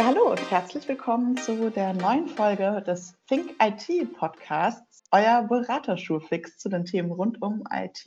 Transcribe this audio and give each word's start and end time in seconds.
Ja, 0.00 0.06
hallo 0.06 0.30
und 0.30 0.50
herzlich 0.50 0.88
willkommen 0.88 1.36
zu 1.36 1.68
der 1.68 1.92
neuen 1.92 2.26
Folge 2.26 2.82
des 2.86 3.12
Think 3.28 3.54
IT 3.60 4.14
Podcasts, 4.14 5.02
euer 5.10 5.42
Beraterschulfix 5.42 6.56
zu 6.56 6.70
den 6.70 6.86
Themen 6.86 7.12
rund 7.12 7.42
um 7.42 7.64
IT 7.70 8.06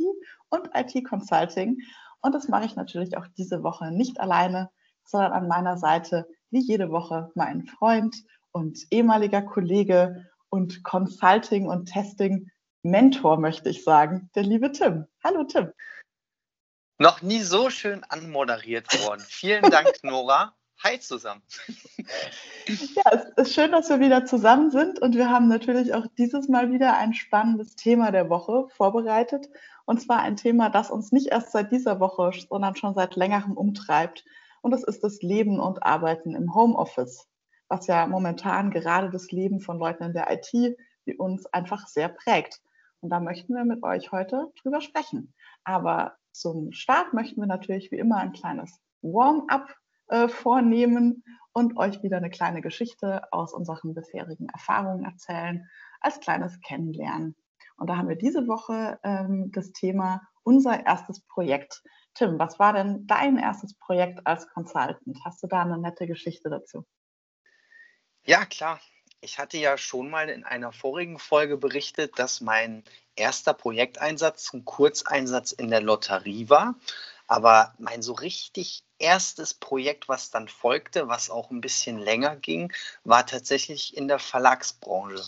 und 0.49 0.71
IT 0.73 1.07
Consulting. 1.07 1.77
Und 2.20 2.34
das 2.34 2.48
mache 2.48 2.66
ich 2.66 2.75
natürlich 2.75 3.16
auch 3.16 3.27
diese 3.38 3.61
Woche 3.61 3.91
nicht 3.91 4.20
alleine, 4.20 4.71
sondern 5.05 5.34
an 5.34 5.48
meiner 5.48 5.77
Seite 5.77 6.27
wie 6.49 6.61
jede 6.61 6.89
Woche 6.89 7.29
mein 7.35 7.67
Freund 7.67 8.16
und 8.52 8.80
ehemaliger 8.89 9.44
Kollege 9.44 10.25
und 10.49 10.84
Consulting 10.84 11.67
und 11.67 11.85
Testing 11.85 12.49
Mentor, 12.81 13.39
möchte 13.39 13.70
ich 13.70 13.84
sagen, 13.84 14.31
der 14.34 14.41
liebe 14.41 14.71
Tim. 14.71 15.05
Hallo 15.23 15.44
Tim. 15.44 15.71
Noch 16.98 17.21
nie 17.21 17.41
so 17.41 17.70
schön 17.70 18.03
anmoderiert 18.05 19.05
worden. 19.05 19.23
Vielen 19.27 19.70
Dank, 19.70 19.94
Nora. 20.02 20.55
Hi 20.83 20.99
zusammen. 20.99 21.41
Ja, 22.67 23.03
es 23.13 23.47
ist 23.47 23.53
schön, 23.53 23.71
dass 23.71 23.89
wir 23.89 24.01
wieder 24.01 24.25
zusammen 24.25 24.69
sind 24.69 25.01
und 25.01 25.15
wir 25.15 25.29
haben 25.29 25.47
natürlich 25.47 25.93
auch 25.93 26.07
dieses 26.17 26.49
Mal 26.49 26.71
wieder 26.71 26.97
ein 26.97 27.13
spannendes 27.13 27.77
Thema 27.77 28.11
der 28.11 28.29
Woche 28.29 28.67
vorbereitet. 28.69 29.49
Und 29.85 30.01
zwar 30.01 30.19
ein 30.19 30.35
Thema, 30.35 30.69
das 30.69 30.91
uns 30.91 31.13
nicht 31.13 31.27
erst 31.27 31.53
seit 31.53 31.71
dieser 31.71 32.01
Woche, 32.01 32.31
sondern 32.49 32.75
schon 32.75 32.95
seit 32.95 33.15
längerem 33.15 33.53
umtreibt. 33.53 34.25
Und 34.61 34.71
das 34.71 34.83
ist 34.83 35.03
das 35.05 35.21
Leben 35.21 35.61
und 35.61 35.83
Arbeiten 35.83 36.35
im 36.35 36.53
Homeoffice, 36.53 37.29
was 37.70 37.87
ja 37.87 38.05
momentan 38.05 38.70
gerade 38.70 39.09
das 39.09 39.31
Leben 39.31 39.61
von 39.61 39.79
Leuten 39.79 40.03
in 40.03 40.13
der 40.13 40.31
IT 40.31 40.77
wie 41.05 41.15
uns 41.15 41.45
einfach 41.47 41.87
sehr 41.87 42.09
prägt. 42.09 42.61
Und 42.99 43.09
da 43.09 43.21
möchten 43.21 43.53
wir 43.55 43.63
mit 43.63 43.84
euch 43.84 44.11
heute 44.11 44.51
drüber 44.61 44.81
sprechen. 44.81 45.34
Aber 45.63 46.17
zum 46.31 46.73
Start 46.73 47.13
möchten 47.13 47.39
wir 47.41 47.47
natürlich 47.47 47.91
wie 47.91 47.99
immer 47.99 48.18
ein 48.18 48.34
kleines 48.34 48.79
Warm-up 49.01 49.75
äh, 50.13 50.29
vornehmen 50.29 51.23
und 51.53 51.75
euch 51.75 52.03
wieder 52.03 52.17
eine 52.17 52.29
kleine 52.29 52.61
Geschichte 52.61 53.23
aus 53.33 53.51
unseren 53.51 53.95
bisherigen 53.95 54.47
Erfahrungen 54.47 55.05
erzählen, 55.05 55.67
als 56.01 56.19
kleines 56.19 56.61
Kennenlernen. 56.61 57.35
Und 57.77 57.89
da 57.89 57.97
haben 57.97 58.09
wir 58.09 58.15
diese 58.15 58.47
Woche 58.47 58.99
ähm, 59.03 59.51
das 59.51 59.71
Thema 59.71 60.21
unser 60.43 60.85
erstes 60.85 61.21
Projekt. 61.21 61.81
Tim, 62.13 62.37
was 62.37 62.59
war 62.59 62.73
denn 62.73 63.07
dein 63.07 63.37
erstes 63.39 63.73
Projekt 63.73 64.28
als 64.28 64.47
Consultant? 64.50 65.17
Hast 65.25 65.41
du 65.41 65.47
da 65.47 65.63
eine 65.63 65.79
nette 65.79 66.06
Geschichte 66.06 66.51
dazu? 66.51 66.85
Ja, 68.23 68.45
klar. 68.45 68.79
Ich 69.19 69.39
hatte 69.39 69.57
ja 69.57 69.79
schon 69.79 70.11
mal 70.11 70.29
in 70.29 70.44
einer 70.44 70.72
vorigen 70.72 71.17
Folge 71.17 71.57
berichtet, 71.57 72.19
dass 72.19 72.39
mein 72.39 72.84
erster 73.16 73.56
Projekteinsatz 73.56 74.53
ein 74.53 74.63
Kurzeinsatz 74.63 75.53
in 75.53 75.69
der 75.69 75.81
Lotterie 75.81 76.50
war. 76.50 76.75
Aber 77.25 77.73
mein 77.79 78.03
so 78.03 78.13
richtig 78.13 78.84
erstes 79.03 79.53
Projekt, 79.53 80.07
was 80.07 80.31
dann 80.31 80.47
folgte, 80.47 81.09
was 81.09 81.29
auch 81.29 81.51
ein 81.51 81.62
bisschen 81.62 82.00
länger 82.00 82.38
ging, 82.38 82.72
war 83.03 83.25
tatsächlich 83.25 83.96
in 83.97 84.07
der 84.07 84.19
Verlagsbranche. 84.19 85.22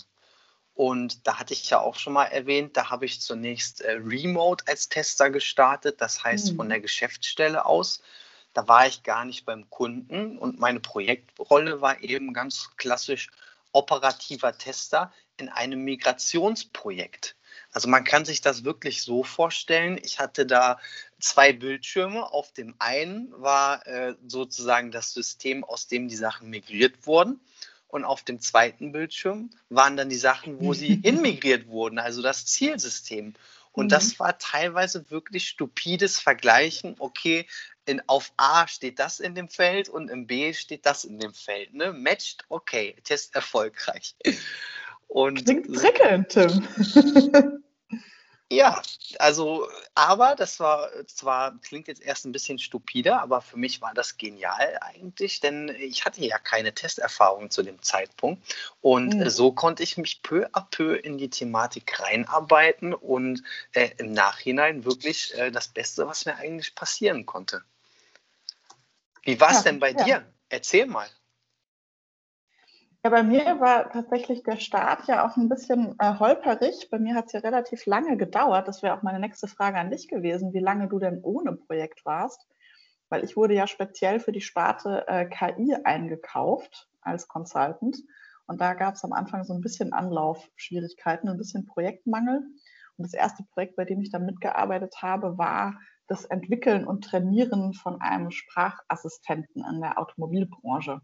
Und 0.74 1.26
da 1.26 1.38
hatte 1.38 1.52
ich 1.52 1.70
ja 1.70 1.80
auch 1.80 1.94
schon 1.94 2.14
mal 2.14 2.24
erwähnt, 2.24 2.76
da 2.76 2.90
habe 2.90 3.06
ich 3.06 3.20
zunächst 3.20 3.82
äh, 3.82 3.92
Remote 3.92 4.64
als 4.66 4.88
Tester 4.88 5.30
gestartet, 5.30 6.00
das 6.00 6.24
heißt 6.24 6.52
mhm. 6.52 6.56
von 6.56 6.68
der 6.68 6.80
Geschäftsstelle 6.80 7.64
aus. 7.66 8.02
Da 8.54 8.66
war 8.66 8.86
ich 8.86 9.02
gar 9.02 9.26
nicht 9.26 9.44
beim 9.44 9.68
Kunden 9.68 10.38
und 10.38 10.58
meine 10.58 10.80
Projektrolle 10.80 11.82
war 11.82 12.02
eben 12.02 12.32
ganz 12.32 12.70
klassisch 12.76 13.30
operativer 13.72 14.56
Tester 14.56 15.12
in 15.36 15.50
einem 15.50 15.84
Migrationsprojekt. 15.84 17.36
Also 17.72 17.88
man 17.88 18.04
kann 18.04 18.24
sich 18.24 18.40
das 18.40 18.64
wirklich 18.64 19.02
so 19.02 19.22
vorstellen. 19.22 20.00
Ich 20.02 20.18
hatte 20.18 20.46
da 20.46 20.78
zwei 21.18 21.52
Bildschirme. 21.52 22.32
Auf 22.32 22.52
dem 22.52 22.74
einen 22.78 23.32
war 23.36 23.86
äh, 23.86 24.14
sozusagen 24.26 24.90
das 24.90 25.12
System, 25.12 25.64
aus 25.64 25.86
dem 25.86 26.08
die 26.08 26.16
Sachen 26.16 26.50
migriert 26.50 27.06
wurden. 27.06 27.40
Und 27.88 28.04
auf 28.04 28.22
dem 28.22 28.40
zweiten 28.40 28.92
Bildschirm 28.92 29.50
waren 29.68 29.96
dann 29.96 30.08
die 30.08 30.16
Sachen, 30.16 30.60
wo 30.60 30.74
sie 30.74 30.96
hinmigriert 31.04 31.68
wurden, 31.68 31.98
also 31.98 32.20
das 32.20 32.46
Zielsystem. 32.46 33.34
Und 33.72 33.86
mhm. 33.86 33.90
das 33.90 34.18
war 34.18 34.38
teilweise 34.38 35.10
wirklich 35.10 35.48
stupides 35.48 36.18
Vergleichen. 36.18 36.96
Okay, 36.98 37.46
in, 37.84 38.02
auf 38.08 38.32
A 38.36 38.66
steht 38.66 38.98
das 38.98 39.20
in 39.20 39.34
dem 39.34 39.48
Feld 39.48 39.88
und 39.88 40.10
im 40.10 40.26
B 40.26 40.52
steht 40.52 40.86
das 40.86 41.04
in 41.04 41.18
dem 41.18 41.32
Feld. 41.32 41.74
Ne? 41.74 41.92
Matched, 41.92 42.44
okay, 42.48 42.96
Test 43.04 43.34
erfolgreich. 43.34 44.16
Und 45.08 45.44
Klingt 45.44 45.72
prickelnd, 45.72 46.28
Tim. 46.30 46.66
Ja, 48.48 48.80
also, 49.18 49.68
aber 49.96 50.36
das 50.36 50.60
war 50.60 50.88
zwar, 51.06 51.58
klingt 51.62 51.88
jetzt 51.88 52.00
erst 52.00 52.26
ein 52.26 52.32
bisschen 52.32 52.60
stupider, 52.60 53.20
aber 53.20 53.40
für 53.40 53.56
mich 53.56 53.80
war 53.80 53.92
das 53.92 54.18
genial 54.18 54.78
eigentlich, 54.80 55.40
denn 55.40 55.68
ich 55.80 56.04
hatte 56.04 56.24
ja 56.24 56.38
keine 56.38 56.72
Testerfahrung 56.72 57.50
zu 57.50 57.64
dem 57.64 57.82
Zeitpunkt. 57.82 58.54
Und 58.80 59.14
mhm. 59.14 59.30
so 59.30 59.50
konnte 59.50 59.82
ich 59.82 59.96
mich 59.96 60.22
peu 60.22 60.46
à 60.52 60.64
peu 60.70 60.94
in 60.94 61.18
die 61.18 61.28
Thematik 61.28 61.98
reinarbeiten 61.98 62.94
und 62.94 63.42
äh, 63.72 63.90
im 63.98 64.12
Nachhinein 64.12 64.84
wirklich 64.84 65.36
äh, 65.36 65.50
das 65.50 65.66
Beste, 65.66 66.06
was 66.06 66.24
mir 66.24 66.36
eigentlich 66.36 66.76
passieren 66.76 67.26
konnte. 67.26 67.64
Wie 69.22 69.40
war 69.40 69.50
es 69.50 69.56
ja, 69.56 69.62
denn 69.62 69.80
bei 69.80 69.90
ja. 69.90 70.04
dir? 70.04 70.32
Erzähl 70.50 70.86
mal. 70.86 71.08
Ja, 73.06 73.10
bei 73.10 73.22
mir 73.22 73.60
war 73.60 73.88
tatsächlich 73.88 74.42
der 74.42 74.56
Start 74.56 75.06
ja 75.06 75.24
auch 75.24 75.36
ein 75.36 75.48
bisschen 75.48 75.94
äh, 76.00 76.18
holperig. 76.18 76.88
Bei 76.90 76.98
mir 76.98 77.14
hat 77.14 77.26
es 77.26 77.34
ja 77.34 77.38
relativ 77.38 77.86
lange 77.86 78.16
gedauert. 78.16 78.66
Das 78.66 78.82
wäre 78.82 78.98
auch 78.98 79.04
meine 79.04 79.20
nächste 79.20 79.46
Frage 79.46 79.78
an 79.78 79.92
dich 79.92 80.08
gewesen, 80.08 80.52
wie 80.52 80.58
lange 80.58 80.88
du 80.88 80.98
denn 80.98 81.20
ohne 81.22 81.52
Projekt 81.52 82.04
warst. 82.04 82.44
Weil 83.08 83.22
ich 83.22 83.36
wurde 83.36 83.54
ja 83.54 83.68
speziell 83.68 84.18
für 84.18 84.32
die 84.32 84.40
Sparte 84.40 85.04
äh, 85.06 85.24
KI 85.26 85.76
eingekauft 85.84 86.88
als 87.00 87.28
Consultant. 87.28 87.96
Und 88.48 88.60
da 88.60 88.74
gab 88.74 88.94
es 88.94 89.04
am 89.04 89.12
Anfang 89.12 89.44
so 89.44 89.54
ein 89.54 89.60
bisschen 89.60 89.92
Anlaufschwierigkeiten, 89.92 91.28
ein 91.28 91.38
bisschen 91.38 91.64
Projektmangel. 91.64 92.38
Und 92.96 93.04
das 93.04 93.14
erste 93.14 93.44
Projekt, 93.52 93.76
bei 93.76 93.84
dem 93.84 94.00
ich 94.00 94.10
dann 94.10 94.26
mitgearbeitet 94.26 94.96
habe, 95.00 95.38
war 95.38 95.78
das 96.08 96.24
Entwickeln 96.24 96.84
und 96.84 97.04
Trainieren 97.04 97.72
von 97.72 98.00
einem 98.00 98.32
Sprachassistenten 98.32 99.64
in 99.64 99.80
der 99.80 99.96
Automobilbranche. 99.96 101.02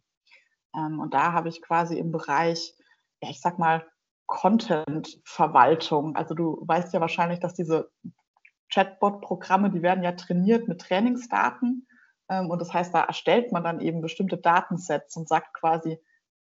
Ähm, 0.75 1.00
und 1.00 1.15
da 1.15 1.33
habe 1.33 1.49
ich 1.49 1.62
quasi 1.62 1.99
im 1.99 2.12
Bereich, 2.12 2.75
ja, 3.22 3.31
ich 3.31 3.41
sag 3.41 3.59
mal, 3.59 3.87
Content-Verwaltung. 4.27 6.16
Also 6.16 6.34
du 6.34 6.62
weißt 6.66 6.93
ja 6.94 7.00
wahrscheinlich, 7.00 7.41
dass 7.41 7.55
diese 7.55 7.91
Chatbot-Programme, 8.72 9.71
die 9.71 9.83
werden 9.83 10.03
ja 10.03 10.12
trainiert 10.12 10.69
mit 10.69 10.81
Trainingsdaten. 10.81 11.87
Ähm, 12.28 12.50
und 12.50 12.60
das 12.60 12.72
heißt, 12.72 12.94
da 12.94 13.03
erstellt 13.03 13.53
man 13.53 13.65
dann 13.65 13.81
eben 13.81 14.00
bestimmte 14.00 14.38
Datensets 14.38 15.16
und 15.16 15.28
sagt 15.28 15.55
quasi, 15.55 15.99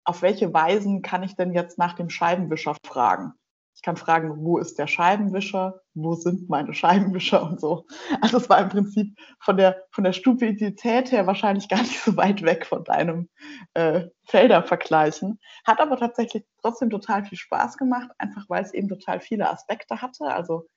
auf 0.03 0.21
welche 0.21 0.53
Weisen 0.53 1.01
kann 1.01 1.23
ich 1.23 1.35
denn 1.35 1.53
jetzt 1.53 1.77
nach 1.77 1.93
dem 1.93 2.09
Scheibenwischer 2.09 2.75
fragen? 2.85 3.33
Ich 3.75 3.81
kann 3.81 3.97
fragen, 3.97 4.43
wo 4.43 4.57
ist 4.57 4.79
der 4.79 4.87
Scheibenwischer? 4.87 5.81
Wo 5.93 6.15
sind 6.15 6.49
meine 6.49 6.73
Scheibenwischer 6.73 7.43
und 7.43 7.59
so. 7.59 7.85
Also 8.21 8.37
es 8.37 8.49
war 8.49 8.61
im 8.61 8.69
Prinzip 8.69 9.17
von 9.41 9.57
der, 9.57 9.83
von 9.91 10.05
der 10.05 10.13
Stupidität 10.13 11.11
her 11.11 11.27
wahrscheinlich 11.27 11.67
gar 11.67 11.81
nicht 11.81 11.99
so 11.99 12.15
weit 12.15 12.41
weg 12.41 12.65
von 12.65 12.85
deinem 12.85 13.29
äh, 13.73 14.07
Feldervergleichen. 14.23 15.39
Hat 15.65 15.81
aber 15.81 15.97
tatsächlich 15.97 16.45
trotzdem 16.61 16.89
total 16.89 17.25
viel 17.25 17.37
Spaß 17.37 17.77
gemacht, 17.77 18.09
einfach 18.17 18.45
weil 18.47 18.63
es 18.63 18.73
eben 18.73 18.87
total 18.87 19.19
viele 19.19 19.49
Aspekte 19.49 20.01
hatte. 20.01 20.25
Also 20.25 20.67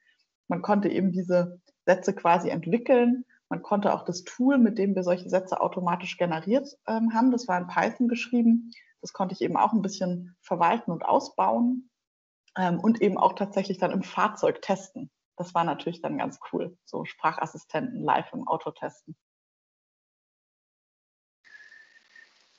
man 0.48 0.60
konnte 0.60 0.88
eben 0.88 1.12
diese 1.12 1.60
Sätze 1.86 2.15
quasi 2.15 2.50
entwickeln. 2.50 3.25
Man 3.48 3.62
konnte 3.62 3.94
auch 3.94 4.04
das 4.04 4.25
Tool, 4.25 4.59
mit 4.59 4.76
dem 4.76 4.97
wir 4.97 5.04
solche 5.04 5.30
Sätze 5.30 5.60
automatisch 5.60 6.19
generiert 6.19 6.69
ähm, 6.88 7.15
haben, 7.15 7.30
das 7.30 7.47
war 7.47 7.59
in 7.59 7.69
Python 7.69 8.09
geschrieben. 8.09 8.72
Das 9.00 9.12
konnte 9.12 9.34
ich 9.34 9.41
eben 9.41 9.56
auch 9.56 9.72
ein 9.72 9.82
bisschen 9.82 10.36
verwalten 10.42 10.91
und 10.91 11.04
ausbauen 11.04 11.88
ähm, 12.56 12.81
und 12.81 13.00
eben 13.00 13.19
auch 13.19 13.34
tatsächlich 13.34 13.78
dann 13.78 13.91
im 13.91 14.03
Fahrzeug 14.03 14.62
testen. 14.62 15.10
Das 15.36 15.54
war 15.54 15.64
natürlich 15.64 16.03
dann 16.03 16.18
ganz 16.18 16.41
cool, 16.53 16.77
so 16.84 17.04
Sprachassistenten 17.04 18.03
live 18.03 18.33
im 18.33 18.47
Auto 18.48 18.71
testen. 18.71 19.16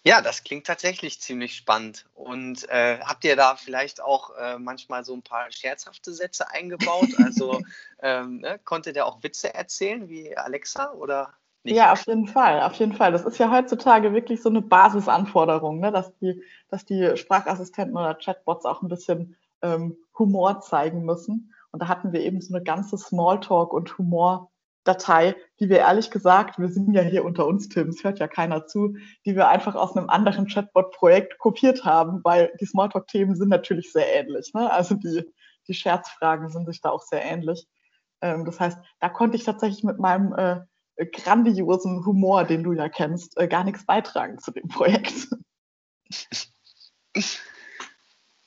Ja, 0.05 0.21
das 0.21 0.43
klingt 0.43 0.65
tatsächlich 0.65 1.19
ziemlich 1.19 1.55
spannend. 1.55 2.05
Und 2.13 2.67
äh, 2.69 2.99
habt 3.01 3.25
ihr 3.25 3.35
da 3.35 3.57
vielleicht 3.57 4.01
auch 4.01 4.35
äh, 4.37 4.57
manchmal 4.57 5.03
so 5.03 5.13
ein 5.13 5.21
paar 5.21 5.51
scherzhafte 5.51 6.13
Sätze 6.13 6.49
eingebaut? 6.49 7.09
Also 7.17 7.61
ähm, 8.01 8.39
ne, 8.39 8.59
konnte 8.63 8.93
der 8.93 9.05
auch 9.05 9.21
Witze 9.23 9.53
erzählen 9.53 10.07
wie 10.07 10.35
Alexa 10.37 10.93
oder 10.93 11.33
nicht? 11.63 11.75
Ja, 11.75 11.91
auf 11.91 12.05
jeden 12.07 12.27
Fall, 12.27 12.61
auf 12.61 12.75
jeden 12.75 12.93
Fall. 12.93 13.11
Das 13.11 13.25
ist 13.25 13.37
ja 13.39 13.51
heutzutage 13.51 14.13
wirklich 14.13 14.41
so 14.41 14.47
eine 14.47 14.61
Basisanforderung, 14.61 15.81
ne? 15.81 15.91
dass, 15.91 16.15
die, 16.19 16.41
dass 16.69 16.85
die 16.85 17.17
Sprachassistenten 17.17 17.97
oder 17.97 18.15
Chatbots 18.15 18.65
auch 18.65 18.81
ein 18.81 18.87
bisschen 18.87 19.35
ähm, 19.61 19.97
Humor 20.17 20.61
zeigen 20.61 21.03
müssen. 21.05 21.53
Und 21.71 21.81
da 21.81 21.87
hatten 21.87 22.11
wir 22.13 22.21
eben 22.21 22.41
so 22.41 22.53
eine 22.53 22.63
ganze 22.63 22.97
Smalltalk- 22.97 23.73
und 23.73 23.97
Humor-Datei, 23.97 25.35
die 25.59 25.69
wir 25.69 25.79
ehrlich 25.79 26.11
gesagt, 26.11 26.59
wir 26.59 26.69
sind 26.69 26.93
ja 26.93 27.01
hier 27.01 27.23
unter 27.23 27.45
uns, 27.45 27.69
Tim, 27.69 27.89
es 27.89 28.03
hört 28.03 28.19
ja 28.19 28.27
keiner 28.27 28.65
zu, 28.65 28.95
die 29.25 29.35
wir 29.35 29.47
einfach 29.47 29.75
aus 29.75 29.95
einem 29.95 30.09
anderen 30.09 30.47
Chatbot-Projekt 30.47 31.37
kopiert 31.37 31.85
haben, 31.85 32.21
weil 32.23 32.51
die 32.59 32.65
Smalltalk-Themen 32.65 33.35
sind 33.35 33.49
natürlich 33.49 33.91
sehr 33.91 34.13
ähnlich. 34.13 34.51
Ne? 34.53 34.71
Also 34.71 34.95
die, 34.95 35.23
die 35.67 35.73
Scherzfragen 35.73 36.49
sind 36.49 36.65
sich 36.65 36.81
da 36.81 36.89
auch 36.89 37.03
sehr 37.03 37.23
ähnlich. 37.23 37.67
Ähm, 38.21 38.45
das 38.45 38.59
heißt, 38.59 38.79
da 38.99 39.09
konnte 39.09 39.37
ich 39.37 39.43
tatsächlich 39.43 39.83
mit 39.83 39.99
meinem 39.99 40.33
äh, 40.33 40.61
grandiosen 41.05 42.05
Humor, 42.05 42.43
den 42.43 42.63
du 42.63 42.73
ja 42.73 42.89
kennst, 42.89 43.37
äh, 43.37 43.47
gar 43.47 43.63
nichts 43.63 43.85
beitragen 43.85 44.39
zu 44.39 44.51
dem 44.51 44.67
Projekt. 44.67 45.29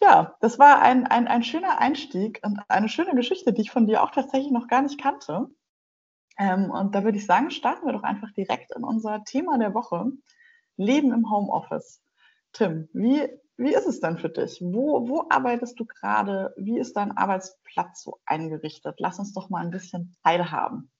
Ja, 0.03 0.37
das 0.41 0.59
war 0.59 0.83
ein, 0.83 1.07
ein, 1.07 1.29
ein 1.29 1.45
schöner 1.45 1.79
Einstieg 1.79 2.41
und 2.43 2.59
eine 2.69 2.89
schöne 2.89 3.15
Geschichte, 3.15 3.53
die 3.53 3.63
ich 3.63 3.71
von 3.71 3.87
dir 3.87 4.03
auch 4.03 4.11
tatsächlich 4.11 4.51
noch 4.51 4.67
gar 4.67 4.83
nicht 4.83 5.01
kannte. 5.01 5.47
Ähm, 6.37 6.73
und 6.73 6.93
da 6.97 7.05
würde 7.05 7.19
ich 7.19 7.27
sagen, 7.27 7.53
starten 7.53 7.87
wir 7.87 7.93
doch 7.93 8.03
einfach 8.03 8.33
direkt 8.33 8.75
in 8.75 8.83
unser 8.83 9.23
Thema 9.23 9.59
der 9.59 9.75
Woche. 9.75 10.11
Leben 10.77 11.13
im 11.13 11.31
Homeoffice. 11.31 12.03
Tim, 12.53 12.89
wie, 12.93 13.29
wie 13.57 13.73
ist 13.73 13.87
es 13.87 14.01
denn 14.01 14.19
für 14.19 14.29
dich? 14.29 14.61
Wo, 14.61 15.09
wo 15.09 15.27
arbeitest 15.31 15.79
du 15.79 15.87
gerade? 15.87 16.53
Wie 16.57 16.81
ist 16.81 16.97
dein 16.97 17.17
Arbeitsplatz 17.17 18.03
so 18.03 18.19
eingerichtet? 18.27 18.97
Lass 18.99 19.21
uns 19.21 19.33
doch 19.33 19.51
mal 19.51 19.65
ein 19.65 19.71
bisschen 19.71 20.17
teilhaben. 20.25 20.91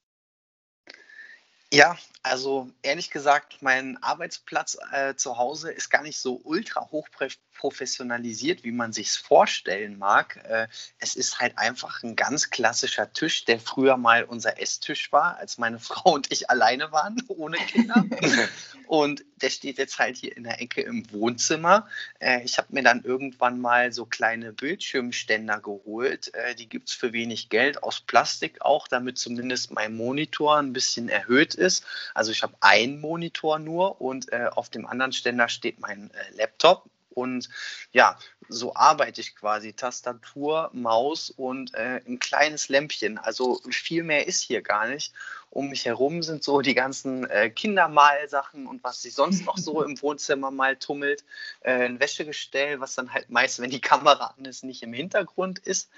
Ja, 1.73 1.97
also 2.23 2.69
ehrlich 2.83 3.11
gesagt, 3.11 3.63
mein 3.63 4.01
Arbeitsplatz 4.03 4.77
äh, 4.93 5.17
zu 5.17 5.39
Hause 5.39 5.73
ist 5.73 5.89
gar 5.89 6.03
nicht 6.03 6.21
so 6.21 6.39
ultra 6.45 6.91
hoch 6.91 7.09
professionalisiert, 7.53 8.65
wie 8.65 8.73
man 8.73 8.93
sich 8.93 9.09
es 9.09 9.17
vorstellen 9.17 9.99
mag. 9.99 10.43
Äh, 10.49 10.69
es 10.99 11.15
ist 11.15 11.39
halt 11.39 11.59
einfach 11.59 12.03
ein 12.03 12.17
ganz 12.17 12.51
klassischer 12.51 13.13
Tisch, 13.13 13.45
der 13.45 13.61
früher 13.61 13.97
mal 13.97 14.25
unser 14.25 14.61
Esstisch 14.61 15.13
war, 15.13 15.37
als 15.39 15.59
meine 15.59 15.79
Frau 15.81 16.15
und 16.15 16.33
ich 16.33 16.51
alleine 16.51 16.93
waren, 16.93 17.23
ohne 17.29 17.57
Kinder. 17.59 18.05
und 18.87 19.25
der 19.41 19.51
steht 19.51 19.79
jetzt 19.79 19.99
halt 19.99 20.17
hier 20.17 20.37
in 20.37 20.45
der 20.45 20.61
Ecke 20.61 20.83
im 20.83 21.11
Wohnzimmer. 21.13 21.89
Äh, 22.19 22.43
ich 22.43 22.59
habe 22.59 22.69
mir 22.71 22.83
dann 22.83 23.05
irgendwann 23.05 23.61
mal 23.61 23.93
so 23.93 24.07
kleine 24.07 24.53
Bildschirmständer 24.53 25.61
geholt. 25.61 26.35
Äh, 26.35 26.55
die 26.55 26.69
gibt 26.69 26.89
es 26.89 26.95
für 26.95 27.13
wenig 27.13 27.49
Geld 27.49 27.83
aus 27.83 28.01
Plastik 28.01 28.63
auch, 28.63 28.89
damit 28.89 29.19
zumindest 29.19 29.73
mein 29.73 29.95
Monitor 29.95 30.59
ein 30.59 30.73
bisschen 30.73 31.09
erhöht 31.09 31.55
ist. 31.55 31.85
Also 32.15 32.33
ich 32.33 32.43
habe 32.43 32.55
einen 32.61 33.01
Monitor 33.01 33.59
nur 33.59 34.01
und 34.01 34.33
auf 34.33 34.71
dem 34.71 34.87
anderen 34.87 35.13
Ständer 35.13 35.49
steht 35.49 35.81
mein 35.81 36.11
Laptop. 36.35 36.89
Und 37.15 37.49
ja, 37.93 38.19
so 38.49 38.75
arbeite 38.75 39.21
ich 39.21 39.35
quasi. 39.35 39.73
Tastatur, 39.73 40.71
Maus 40.73 41.31
und 41.31 41.75
äh, 41.75 42.01
ein 42.07 42.19
kleines 42.19 42.69
Lämpchen. 42.69 43.19
Also 43.19 43.61
viel 43.71 44.03
mehr 44.03 44.27
ist 44.27 44.43
hier 44.43 44.63
gar 44.63 44.87
nicht. 44.87 45.13
Um 45.51 45.69
mich 45.69 45.85
herum 45.85 46.23
sind 46.23 46.43
so 46.43 46.63
die 46.63 46.75
ganzen 46.75 47.29
äh, 47.29 47.51
Kindermalsachen 47.51 48.67
und 48.67 48.83
was 48.83 49.03
sich 49.03 49.15
sonst 49.15 49.45
noch 49.45 49.59
so 49.59 49.83
im 49.85 50.01
Wohnzimmer 50.01 50.51
mal 50.51 50.77
tummelt. 50.77 51.25
Äh, 51.61 51.85
ein 51.85 52.01
Wäschegestell, 52.01 52.81
was 52.81 52.95
dann 52.95 53.13
halt 53.13 53.31
meist, 53.31 53.61
wenn 53.61 53.71
die 53.71 53.81
Kamera 53.81 54.35
an 54.37 54.45
ist, 54.45 54.65
nicht 54.65 54.83
im 54.83 54.93
Hintergrund 54.93 55.59
ist. 55.59 55.91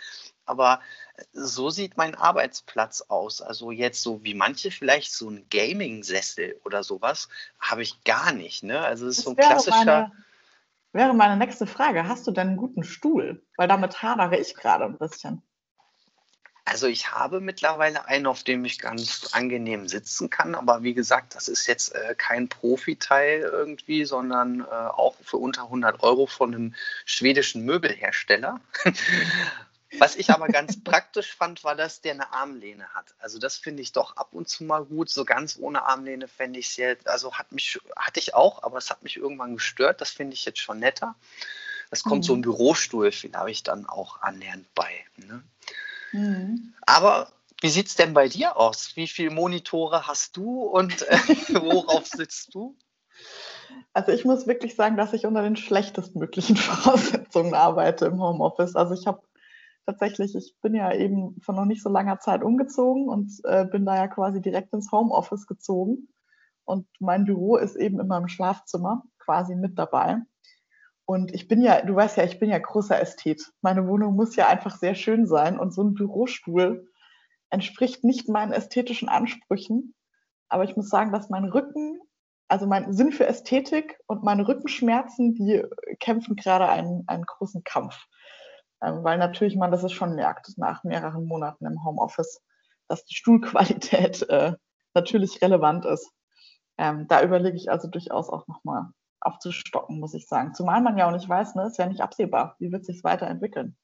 Aber 0.47 0.81
so 1.33 1.71
sieht 1.71 1.97
mein 1.97 2.15
Arbeitsplatz 2.15 3.03
aus. 3.03 3.41
Also 3.41 3.71
jetzt 3.71 4.03
so 4.03 4.23
wie 4.25 4.35
manche 4.35 4.71
vielleicht 4.71 5.13
so 5.13 5.31
ein 5.31 5.47
Gaming-Sessel 5.51 6.61
oder 6.65 6.83
sowas, 6.83 7.29
habe 7.59 7.83
ich 7.83 8.03
gar 8.05 8.33
nicht. 8.33 8.63
Ne? 8.63 8.81
Also 8.81 9.07
es 9.07 9.19
ist 9.19 9.19
das 9.19 9.25
so 9.25 9.31
ein 9.31 9.37
klassischer. 9.37 10.13
Wäre 10.95 11.13
meine 11.13 11.37
nächste 11.37 11.67
Frage. 11.67 12.07
Hast 12.07 12.25
du 12.29 12.31
denn 12.31 12.49
einen 12.49 12.57
guten 12.57 12.85
Stuhl? 12.85 13.43
Weil 13.57 13.67
damit 13.67 14.01
hadere 14.01 14.39
ich 14.39 14.55
gerade 14.55 14.85
ein 14.85 14.97
bisschen. 14.97 15.43
Also 16.65 16.87
ich 16.87 17.11
habe 17.11 17.41
mittlerweile 17.41 18.07
einen, 18.07 18.27
auf 18.27 18.45
dem 18.45 18.65
ich 18.65 18.79
ganz 18.79 19.31
angenehm 19.33 19.89
sitzen 19.89 20.31
kann, 20.31 20.55
aber 20.55 20.85
wie 20.85 20.95
gesagt, 20.95 21.35
das 21.35 21.49
ist 21.49 21.67
jetzt 21.67 21.97
äh, 21.97 22.15
kein 22.17 22.49
Profiteil 22.49 23.41
irgendwie, 23.41 24.05
sondern 24.05 24.61
äh, 24.61 24.65
auch 24.65 25.17
für 25.21 25.37
unter 25.37 25.65
100 25.65 26.03
Euro 26.05 26.27
von 26.27 26.55
einem 26.55 26.75
schwedischen 27.05 27.65
Möbelhersteller. 27.65 28.61
Was 29.99 30.17
ich 30.17 30.31
aber 30.31 30.49
ganz 30.49 30.83
praktisch 30.83 31.35
fand, 31.35 31.65
war, 31.65 31.77
dass 31.77 32.01
der 32.01 32.13
eine 32.13 32.33
Armlehne 32.33 32.89
hat. 32.95 33.15
Also 33.19 33.39
das 33.39 33.57
finde 33.57 33.83
ich 33.83 33.93
doch 33.93 34.17
ab 34.17 34.29
und 34.33 34.49
zu 34.49 34.65
mal 34.65 34.85
gut. 34.85 35.11
So 35.11 35.25
ganz 35.25 35.57
ohne 35.59 35.87
Armlehne 35.87 36.29
fände 36.29 36.59
ich 36.59 36.69
es 36.69 36.77
jetzt, 36.77 37.09
also 37.09 37.35
hat 37.35 37.53
mich, 37.53 37.79
hatte 37.97 38.21
ich 38.21 38.35
auch, 38.35 38.63
aber 38.63 38.79
es 38.79 38.91
hat 38.91 39.03
mich 39.03 39.17
irgendwann 39.17 39.55
gestört. 39.55 40.01
Das 40.01 40.11
finde 40.11 40.35
ich 40.35 40.45
jetzt 40.45 40.59
schon 40.59 40.79
netter. 40.79 41.15
Das 41.91 42.03
kommt 42.03 42.23
mhm. 42.23 42.27
so 42.27 42.35
ein 42.35 42.43
Bürostuhl 42.43 43.13
vielleicht 43.13 43.69
dann 43.69 43.87
auch 43.87 44.21
annähernd 44.21 44.67
bei. 44.75 44.91
Ne? 45.17 45.43
Mhm. 46.13 46.75
Aber 46.83 47.31
wie 47.61 47.71
sieht 47.71 47.89
es 47.89 47.95
denn 47.95 48.15
bei 48.15 48.29
dir 48.29 48.57
aus? 48.57 48.97
Wie 48.97 49.07
viele 49.07 49.31
Monitore 49.31 50.07
hast 50.07 50.37
du 50.37 50.63
und 50.63 51.03
äh, 51.03 51.19
worauf 51.55 52.07
sitzt 52.07 52.55
du? 52.55 52.77
Also 53.93 54.13
ich 54.13 54.25
muss 54.25 54.47
wirklich 54.47 54.75
sagen, 54.75 54.97
dass 54.97 55.13
ich 55.13 55.27
unter 55.27 55.43
den 55.43 55.57
schlechtestmöglichen 55.57 56.57
Voraussetzungen 56.57 57.55
arbeite 57.55 58.07
im 58.07 58.21
Homeoffice. 58.21 58.77
Also 58.77 58.95
ich 58.95 59.07
habe 59.07 59.23
tatsächlich, 59.87 60.35
ich 60.35 60.55
bin 60.63 60.75
ja 60.75 60.93
eben 60.93 61.41
vor 61.41 61.55
noch 61.55 61.65
nicht 61.65 61.83
so 61.83 61.91
langer 61.91 62.19
Zeit 62.19 62.43
umgezogen 62.43 63.09
und 63.09 63.33
äh, 63.45 63.65
bin 63.65 63.85
da 63.85 63.97
ja 63.97 64.09
quasi 64.09 64.41
direkt 64.41 64.73
ins 64.73 64.91
Homeoffice 64.93 65.47
gezogen. 65.47 66.09
Und 66.65 66.87
mein 66.99 67.25
Büro 67.25 67.57
ist 67.57 67.77
eben 67.77 68.01
in 68.01 68.07
meinem 68.07 68.29
Schlafzimmer 68.29 69.05
quasi 69.19 69.55
mit 69.55 69.79
dabei. 69.79 70.19
Und 71.07 71.35
ich 71.35 71.49
bin 71.49 71.61
ja, 71.61 71.83
du 71.83 71.95
weißt 71.95 72.17
ja, 72.17 72.25
ich 72.25 72.39
bin 72.39 72.49
ja 72.49 72.59
großer 72.59 72.99
Ästhet. 72.99 73.53
Meine 73.61 73.87
Wohnung 73.87 74.17
muss 74.17 74.37
ja 74.37 74.49
einfach 74.49 74.77
sehr 74.77 74.95
schön 74.95 75.27
sein 75.27 75.59
und 75.59 75.75
so 75.75 75.83
ein 75.83 75.95
Bürostuhl 75.95 76.89
entspricht 77.51 78.05
nicht 78.05 78.29
meinen 78.29 78.53
ästhetischen 78.53 79.09
Ansprüchen. 79.09 79.95
Aber 80.49 80.65
ich 80.65 80.77
muss 80.77 80.89
sagen, 80.89 81.13
dass 81.13 81.29
mein 81.29 81.45
Rücken, 81.45 82.01
also 82.49 82.67
mein 82.67 82.93
Sinn 82.95 83.13
für 83.13 83.27
Ästhetik 83.27 83.99
und 84.07 84.25
meine 84.25 84.49
Rückenschmerzen, 84.49 85.35
die 85.35 85.63
kämpfen 86.01 86.37
gerade 86.37 86.69
einen, 86.69 87.05
einen 87.07 87.25
großen 87.25 87.65
Kampf. 87.65 88.07
Weil 89.03 89.19
natürlich 89.19 89.57
man 89.57 89.71
das 89.71 89.85
ist 89.85 89.93
schon 89.93 90.15
merkt 90.15 90.57
nach 90.59 90.85
mehreren 90.85 91.25
Monaten 91.27 91.67
im 91.67 91.85
Homeoffice, 91.85 92.43
dass 92.89 93.05
die 93.05 93.15
Stuhlqualität 93.15 94.23
äh, 94.29 94.53
natürlich 94.95 95.43
relevant 95.43 95.85
ist. 95.85 96.11
Ähm, 96.77 97.07
da 97.09 97.23
überlege 97.23 97.57
ich 97.57 97.71
also 97.71 97.89
durchaus 97.89 98.29
auch 98.29 98.47
nochmal 98.47 98.91
aufzustocken, 99.21 100.01
muss 100.01 100.15
ich 100.15 100.27
sagen. 100.27 100.55
Zumal 100.55 100.83
man 100.83 100.99
ja 100.99 101.07
auch 101.07 101.13
nicht 101.13 101.29
weiß, 101.29 101.55
ne, 101.55 101.67
ist 101.67 101.79
ja 101.79 101.87
nicht 101.87 102.01
absehbar, 102.01 102.57
wie 102.59 102.73
wird 102.73 102.85
sich 102.85 103.05
weiterentwickeln. 103.05 103.77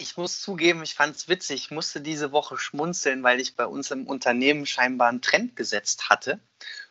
Ich 0.00 0.16
muss 0.16 0.40
zugeben, 0.40 0.84
ich 0.84 0.94
fand 0.94 1.16
es 1.16 1.28
witzig. 1.28 1.64
Ich 1.64 1.70
musste 1.72 2.00
diese 2.00 2.30
Woche 2.30 2.56
schmunzeln, 2.56 3.24
weil 3.24 3.40
ich 3.40 3.56
bei 3.56 3.66
uns 3.66 3.90
im 3.90 4.06
Unternehmen 4.06 4.64
scheinbar 4.64 5.08
einen 5.08 5.22
Trend 5.22 5.56
gesetzt 5.56 6.08
hatte 6.08 6.40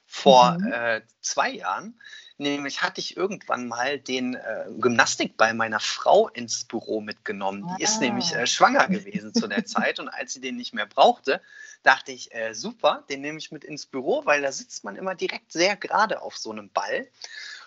vor 0.06 0.58
mhm. 0.60 0.72
äh, 0.72 1.02
zwei 1.22 1.52
Jahren. 1.52 2.00
Nämlich 2.40 2.84
hatte 2.84 3.02
ich 3.02 3.18
irgendwann 3.18 3.68
mal 3.68 3.98
den 4.00 4.36
äh, 4.36 4.66
Gymnastikball 4.78 5.54
meiner 5.56 5.80
Frau 5.80 6.28
ins 6.28 6.66
Büro 6.66 7.02
mitgenommen. 7.02 7.68
Die 7.78 7.84
ah. 7.84 7.88
ist 7.88 8.00
nämlich 8.00 8.34
äh, 8.36 8.46
schwanger 8.46 8.88
gewesen 8.88 9.34
zu 9.34 9.48
der 9.48 9.66
Zeit 9.66 10.00
und 10.00 10.10
als 10.10 10.34
sie 10.34 10.42
den 10.42 10.56
nicht 10.56 10.74
mehr 10.74 10.86
brauchte, 10.86 11.42
dachte 11.84 12.12
ich, 12.12 12.34
äh, 12.36 12.54
super, 12.54 13.04
den 13.10 13.22
nehme 13.22 13.40
ich 13.40 13.52
mit 13.52 13.64
ins 13.64 13.86
Büro, 13.86 14.26
weil 14.26 14.42
da 14.42 14.52
sitzt 14.52 14.84
man 14.84 14.96
immer 14.96 15.16
direkt 15.16 15.52
sehr 15.52 15.76
gerade 15.76 16.22
auf 16.22 16.38
so 16.38 16.52
einem 16.52 16.70
Ball. 16.70 17.08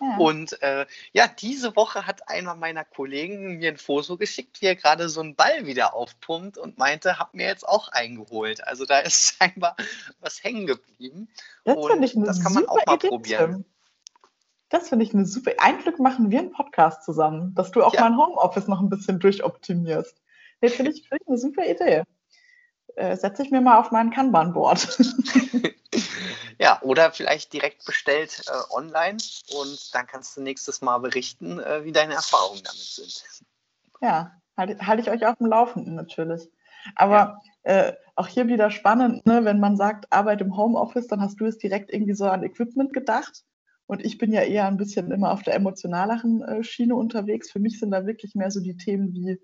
Ja. 0.00 0.16
Und 0.16 0.60
äh, 0.62 0.86
ja, 1.12 1.26
diese 1.26 1.76
Woche 1.76 2.06
hat 2.06 2.28
einer 2.28 2.54
meiner 2.54 2.84
Kollegen 2.84 3.58
mir 3.58 3.70
ein 3.70 3.76
Foto 3.76 4.16
geschickt, 4.16 4.62
wie 4.62 4.66
er 4.66 4.76
gerade 4.76 5.08
so 5.08 5.20
einen 5.20 5.34
Ball 5.34 5.66
wieder 5.66 5.94
aufpumpt 5.94 6.58
und 6.58 6.78
meinte, 6.78 7.18
hab 7.18 7.34
mir 7.34 7.46
jetzt 7.46 7.68
auch 7.68 7.88
eingeholt. 7.88 8.66
Also 8.66 8.86
da 8.86 9.00
ist 9.00 9.34
scheinbar 9.38 9.76
was 10.20 10.42
hängen 10.42 10.66
geblieben. 10.66 11.28
Das, 11.64 11.76
und 11.76 12.26
das 12.26 12.42
kann 12.42 12.54
man 12.54 12.66
auch 12.66 12.84
mal 12.86 12.96
Idee, 12.96 13.08
probieren. 13.08 13.64
Das 14.70 14.88
finde 14.88 15.04
ich 15.04 15.12
eine 15.12 15.26
super. 15.26 15.52
Ein 15.58 15.78
Glück 15.78 15.98
machen 15.98 16.30
wir 16.30 16.38
einen 16.38 16.52
Podcast 16.52 17.04
zusammen, 17.04 17.54
dass 17.54 17.72
du 17.72 17.82
auch 17.82 17.92
ja. 17.92 18.02
mein 18.02 18.16
Homeoffice 18.16 18.68
noch 18.68 18.80
ein 18.80 18.88
bisschen 18.88 19.18
durchoptimierst. 19.18 20.16
Nee, 20.60 20.68
finde 20.68 20.92
ich, 20.92 21.08
find 21.08 21.20
ich 21.22 21.28
eine 21.28 21.38
super 21.38 21.66
Idee. 21.68 22.04
Äh, 22.94 23.16
setze 23.16 23.42
ich 23.42 23.50
mir 23.50 23.60
mal 23.60 23.78
auf 23.78 23.90
mein 23.90 24.10
Kanban-Board. 24.10 24.98
ja, 26.58 26.80
oder 26.82 27.10
vielleicht 27.12 27.52
direkt 27.52 27.84
bestellt 27.84 28.42
äh, 28.46 28.74
online 28.74 29.18
und 29.58 29.94
dann 29.94 30.06
kannst 30.06 30.36
du 30.36 30.42
nächstes 30.42 30.80
Mal 30.82 30.98
berichten, 30.98 31.58
äh, 31.58 31.84
wie 31.84 31.92
deine 31.92 32.14
Erfahrungen 32.14 32.62
damit 32.62 32.78
sind. 32.78 33.24
Ja, 34.00 34.40
halte 34.56 34.86
halt 34.86 35.00
ich 35.00 35.10
euch 35.10 35.26
auf 35.26 35.36
dem 35.36 35.46
Laufenden 35.46 35.94
natürlich. 35.96 36.48
Aber 36.94 37.40
ja. 37.64 37.72
äh, 37.72 37.96
auch 38.14 38.28
hier 38.28 38.46
wieder 38.46 38.70
spannend, 38.70 39.26
ne, 39.26 39.44
wenn 39.44 39.60
man 39.60 39.76
sagt, 39.76 40.12
Arbeit 40.12 40.40
im 40.40 40.56
Homeoffice, 40.56 41.08
dann 41.08 41.20
hast 41.20 41.40
du 41.40 41.46
es 41.46 41.58
direkt 41.58 41.92
irgendwie 41.92 42.14
so 42.14 42.26
an 42.26 42.44
Equipment 42.44 42.92
gedacht. 42.92 43.44
Und 43.90 44.04
ich 44.04 44.18
bin 44.18 44.30
ja 44.32 44.42
eher 44.42 44.68
ein 44.68 44.76
bisschen 44.76 45.10
immer 45.10 45.32
auf 45.32 45.42
der 45.42 45.56
emotionaleren 45.56 46.42
äh, 46.42 46.62
Schiene 46.62 46.94
unterwegs. 46.94 47.50
Für 47.50 47.58
mich 47.58 47.80
sind 47.80 47.90
da 47.90 48.06
wirklich 48.06 48.36
mehr 48.36 48.52
so 48.52 48.60
die 48.60 48.76
Themen 48.76 49.12
wie, 49.12 49.40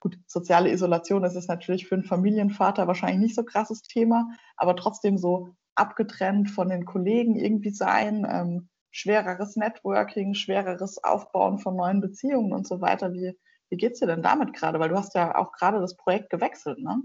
gut, 0.00 0.18
soziale 0.26 0.72
Isolation, 0.72 1.22
das 1.22 1.36
ist 1.36 1.48
natürlich 1.48 1.86
für 1.86 1.94
einen 1.94 2.02
Familienvater 2.02 2.88
wahrscheinlich 2.88 3.20
nicht 3.20 3.34
so 3.36 3.44
krasses 3.44 3.82
Thema, 3.82 4.26
aber 4.56 4.74
trotzdem 4.74 5.16
so 5.16 5.50
abgetrennt 5.76 6.50
von 6.50 6.70
den 6.70 6.86
Kollegen 6.86 7.36
irgendwie 7.36 7.70
sein, 7.70 8.26
ähm, 8.28 8.68
schwereres 8.90 9.54
Networking, 9.54 10.34
schwereres 10.34 10.98
Aufbauen 11.04 11.60
von 11.60 11.76
neuen 11.76 12.00
Beziehungen 12.00 12.52
und 12.52 12.66
so 12.66 12.80
weiter. 12.80 13.12
Wie, 13.12 13.38
wie 13.70 13.76
geht's 13.76 14.00
dir 14.00 14.06
denn 14.06 14.22
damit 14.22 14.54
gerade? 14.54 14.80
Weil 14.80 14.88
du 14.88 14.96
hast 14.96 15.14
ja 15.14 15.36
auch 15.36 15.52
gerade 15.52 15.78
das 15.78 15.96
Projekt 15.96 16.30
gewechselt, 16.30 16.80
ne? 16.80 17.00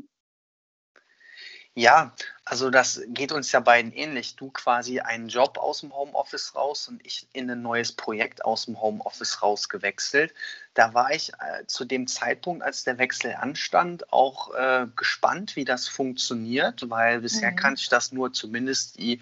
Ja, 1.79 2.11
also 2.43 2.69
das 2.69 3.01
geht 3.07 3.31
uns 3.31 3.53
ja 3.53 3.61
beiden 3.61 3.93
ähnlich. 3.93 4.35
Du 4.35 4.51
quasi 4.51 4.99
einen 4.99 5.29
Job 5.29 5.57
aus 5.57 5.79
dem 5.79 5.95
Homeoffice 5.95 6.53
raus 6.53 6.89
und 6.89 6.99
ich 7.05 7.25
in 7.31 7.49
ein 7.49 7.61
neues 7.61 7.93
Projekt 7.93 8.43
aus 8.43 8.65
dem 8.65 8.81
Homeoffice 8.81 9.41
raus 9.41 9.69
gewechselt. 9.69 10.33
Da 10.73 10.93
war 10.93 11.11
ich 11.11 11.31
äh, 11.35 11.65
zu 11.67 11.85
dem 11.85 12.05
Zeitpunkt, 12.07 12.63
als 12.63 12.83
der 12.83 12.97
Wechsel 12.97 13.33
anstand, 13.33 14.11
auch 14.11 14.53
äh, 14.55 14.87
gespannt, 14.97 15.55
wie 15.55 15.63
das 15.63 15.87
funktioniert, 15.87 16.89
weil 16.89 17.21
bisher 17.21 17.51
mhm. 17.51 17.55
kannte 17.55 17.81
ich 17.81 17.87
das 17.87 18.11
nur 18.11 18.33
zumindest 18.33 18.99
die 18.99 19.21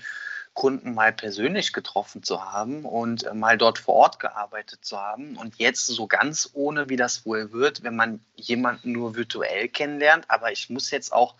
Kunden 0.57 0.95
mal 0.95 1.13
persönlich 1.13 1.71
getroffen 1.71 2.23
zu 2.23 2.43
haben 2.43 2.83
und 2.83 3.25
äh, 3.25 3.33
mal 3.35 3.59
dort 3.59 3.77
vor 3.77 3.93
Ort 3.93 4.19
gearbeitet 4.19 4.83
zu 4.83 4.99
haben. 4.99 5.37
Und 5.37 5.57
jetzt 5.57 5.85
so 5.85 6.07
ganz 6.07 6.49
ohne, 6.53 6.89
wie 6.89 6.95
das 6.95 7.27
wohl 7.27 7.51
wird, 7.51 7.83
wenn 7.83 7.95
man 7.95 8.25
jemanden 8.35 8.91
nur 8.91 9.15
virtuell 9.15 9.69
kennenlernt. 9.69 10.25
Aber 10.29 10.51
ich 10.51 10.71
muss 10.71 10.89
jetzt 10.89 11.13
auch 11.13 11.35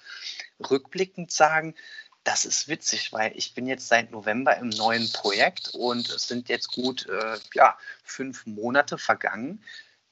rückblickend 0.69 1.31
sagen, 1.31 1.73
das 2.23 2.45
ist 2.45 2.67
witzig, 2.67 3.11
weil 3.11 3.31
ich 3.35 3.55
bin 3.55 3.65
jetzt 3.65 3.87
seit 3.87 4.11
November 4.11 4.55
im 4.57 4.69
neuen 4.69 5.11
Projekt 5.11 5.69
und 5.69 6.07
es 6.09 6.27
sind 6.27 6.47
jetzt 6.47 6.71
gut 6.71 7.07
äh, 7.07 7.39
ja, 7.55 7.75
fünf 8.03 8.45
Monate 8.45 8.99
vergangen. 8.99 9.63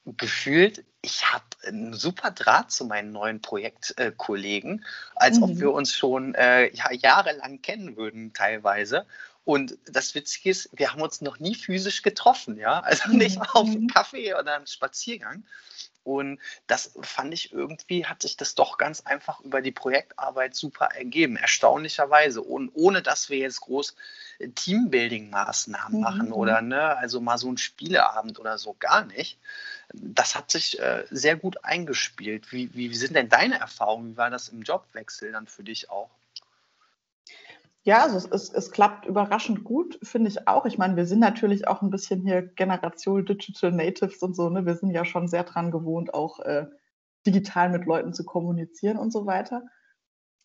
Gefühlt, 0.05 0.85
ich 1.01 1.31
habe 1.31 1.45
einen 1.65 1.93
super 1.93 2.31
Draht 2.31 2.71
zu 2.71 2.85
meinen 2.85 3.11
neuen 3.11 3.41
Projektkollegen, 3.41 4.79
äh, 4.79 4.83
als 5.15 5.37
mhm. 5.37 5.43
ob 5.43 5.59
wir 5.59 5.71
uns 5.71 5.95
schon 5.95 6.35
äh, 6.35 6.71
ja, 6.73 6.91
jahrelang 6.91 7.61
kennen 7.61 7.97
würden 7.97 8.33
teilweise. 8.33 9.05
Und 9.43 9.77
das 9.85 10.15
Witzige 10.15 10.49
ist, 10.49 10.69
wir 10.73 10.91
haben 10.91 11.01
uns 11.01 11.21
noch 11.21 11.39
nie 11.39 11.55
physisch 11.55 12.01
getroffen, 12.01 12.57
ja. 12.57 12.79
Also 12.79 13.09
nicht 13.09 13.37
mhm. 13.37 13.45
auf 13.53 13.67
einen 13.67 13.87
Kaffee 13.87 14.33
oder 14.33 14.55
einen 14.55 14.67
Spaziergang, 14.67 15.43
und 16.05 16.39
das 16.67 16.91
fand 17.01 17.33
ich 17.33 17.51
irgendwie, 17.51 18.05
hat 18.05 18.21
sich 18.21 18.37
das 18.37 18.53
doch 18.53 18.77
ganz 18.77 19.01
einfach 19.01 19.39
über 19.39 19.63
die 19.63 19.71
Projektarbeit 19.71 20.55
super 20.55 20.89
ergeben, 20.93 21.35
erstaunlicherweise. 21.35 22.43
Und 22.43 22.69
ohne 22.75 23.01
dass 23.01 23.31
wir 23.31 23.39
jetzt 23.39 23.61
groß 23.61 23.95
äh, 24.37 24.49
Teambuilding-Maßnahmen 24.49 25.97
mhm. 25.97 26.01
machen 26.01 26.31
oder 26.31 26.61
ne, 26.61 26.95
also 26.95 27.21
mal 27.21 27.39
so 27.39 27.51
ein 27.51 27.57
Spieleabend 27.57 28.39
oder 28.39 28.59
so 28.59 28.75
gar 28.77 29.03
nicht. 29.05 29.39
Das 29.93 30.35
hat 30.35 30.51
sich 30.51 30.79
äh, 30.79 31.05
sehr 31.11 31.35
gut 31.35 31.63
eingespielt. 31.63 32.51
Wie, 32.51 32.73
wie, 32.73 32.93
sind 32.95 33.15
denn 33.15 33.29
deine 33.29 33.59
Erfahrungen? 33.59 34.13
Wie 34.13 34.17
war 34.17 34.29
das 34.29 34.49
im 34.49 34.61
Jobwechsel 34.61 35.31
dann 35.31 35.47
für 35.47 35.63
dich 35.63 35.89
auch? 35.89 36.09
Ja, 37.83 38.01
also 38.01 38.17
es, 38.17 38.25
es, 38.25 38.51
es 38.51 38.71
klappt 38.71 39.05
überraschend 39.05 39.63
gut, 39.63 39.99
finde 40.01 40.29
ich 40.29 40.47
auch. 40.47 40.65
Ich 40.65 40.79
meine, 40.79 40.95
wir 40.95 41.05
sind 41.05 41.19
natürlich 41.19 41.67
auch 41.67 41.83
ein 41.83 41.91
bisschen 41.91 42.21
hier 42.21 42.41
Generation 42.41 43.25
Digital 43.25 43.71
Natives 43.71 44.23
und 44.23 44.35
so, 44.35 44.49
ne? 44.49 44.65
Wir 44.65 44.75
sind 44.75 44.89
ja 44.89 45.05
schon 45.05 45.27
sehr 45.27 45.43
dran 45.43 45.69
gewohnt, 45.69 46.13
auch 46.13 46.39
äh, 46.39 46.65
digital 47.27 47.69
mit 47.69 47.85
Leuten 47.85 48.11
zu 48.13 48.25
kommunizieren 48.25 48.97
und 48.97 49.11
so 49.11 49.27
weiter. 49.27 49.63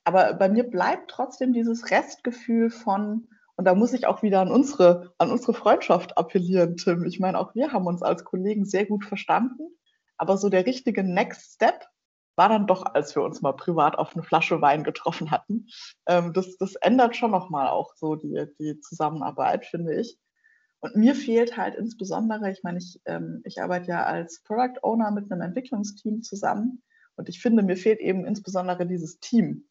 Aber 0.04 0.35
bei 0.35 0.50
mir 0.50 0.64
bleibt 0.64 1.11
trotzdem 1.11 1.54
dieses 1.54 1.90
Restgefühl 1.90 2.68
von, 2.68 3.28
und 3.61 3.67
da 3.67 3.75
muss 3.75 3.93
ich 3.93 4.07
auch 4.07 4.23
wieder 4.23 4.40
an 4.40 4.50
unsere, 4.50 5.12
an 5.19 5.31
unsere 5.31 5.52
Freundschaft 5.52 6.17
appellieren, 6.17 6.79
Tim. 6.79 7.05
Ich 7.05 7.21
meine, 7.21 7.38
auch 7.38 7.55
wir 7.55 7.75
haben 7.75 7.87
uns 7.87 8.02
als 8.02 8.25
Kollegen 8.25 8.64
sehr 8.64 8.87
gut 8.87 9.05
verstanden. 9.05 9.76
Aber 10.17 10.38
so 10.38 10.49
der 10.49 10.64
richtige 10.64 11.05
Next 11.05 11.57
Step, 11.57 11.87
war 12.37 12.49
dann 12.49 12.67
doch, 12.67 12.87
als 12.87 13.14
wir 13.14 13.23
uns 13.23 13.43
mal 13.43 13.52
privat 13.52 13.99
auf 13.99 14.14
eine 14.14 14.23
Flasche 14.23 14.62
Wein 14.62 14.83
getroffen 14.83 15.31
hatten. 15.31 15.67
Ähm, 16.07 16.33
das, 16.33 16.57
das 16.57 16.75
ändert 16.76 17.17
schon 17.17 17.33
nochmal 17.33 17.69
auch 17.69 17.95
so 17.97 18.14
die, 18.14 18.47
die 18.59 18.81
Zusammenarbeit, 18.81 19.67
finde 19.67 19.95
ich. 20.00 20.17
Und 20.79 20.97
mir 20.97 21.14
fehlt 21.14 21.59
halt 21.59 21.75
insbesondere, 21.75 22.50
ich 22.50 22.62
meine, 22.62 22.79
ich, 22.79 22.99
ähm, 23.05 23.43
ich 23.45 23.61
arbeite 23.61 23.88
ja 23.88 24.05
als 24.05 24.43
Product 24.43 24.81
Owner 24.83 25.11
mit 25.11 25.31
einem 25.31 25.43
Entwicklungsteam 25.43 26.23
zusammen 26.23 26.83
und 27.17 27.29
ich 27.29 27.43
finde, 27.43 27.62
mir 27.62 27.76
fehlt 27.76 28.00
eben 28.00 28.25
insbesondere 28.25 28.87
dieses 28.87 29.21
Team. 29.21 29.69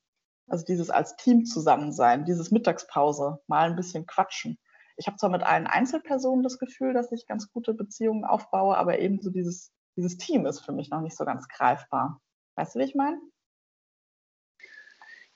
Also 0.50 0.66
dieses 0.66 0.90
als 0.90 1.16
Team 1.16 1.46
zusammen 1.46 1.92
sein, 1.92 2.26
dieses 2.26 2.52
Mittagspause, 2.52 3.40
mal 3.48 3.70
ein 3.70 3.76
bisschen 3.76 4.06
quatschen. 4.06 4.58
Ich 4.98 5.08
habe 5.08 5.18
zwar 5.18 5.30
mit 5.30 5.44
allen 5.44 5.68
Einzelpersonen 5.68 6.44
das 6.44 6.60
Gefühl, 6.60 6.94
dass 6.94 7.12
ich 7.12 7.28
ganz 7.28 7.52
gute 7.52 7.74
Beziehungen 7.74 8.26
aufbaue, 8.26 8.78
aber 8.78 9.00
eben 9.00 9.22
so 9.22 9.30
dieses, 9.30 9.72
dieses 9.96 10.18
Team 10.18 10.46
ist 10.46 10.60
für 10.60 10.74
mich 10.74 10.90
noch 10.90 11.02
nicht 11.02 11.16
so 11.16 11.24
ganz 11.24 11.48
greifbar. 11.48 12.20
Weißt 12.56 12.76
du, 12.76 12.80
wie 12.80 12.84
ich 12.84 12.96
meine? 12.96 13.20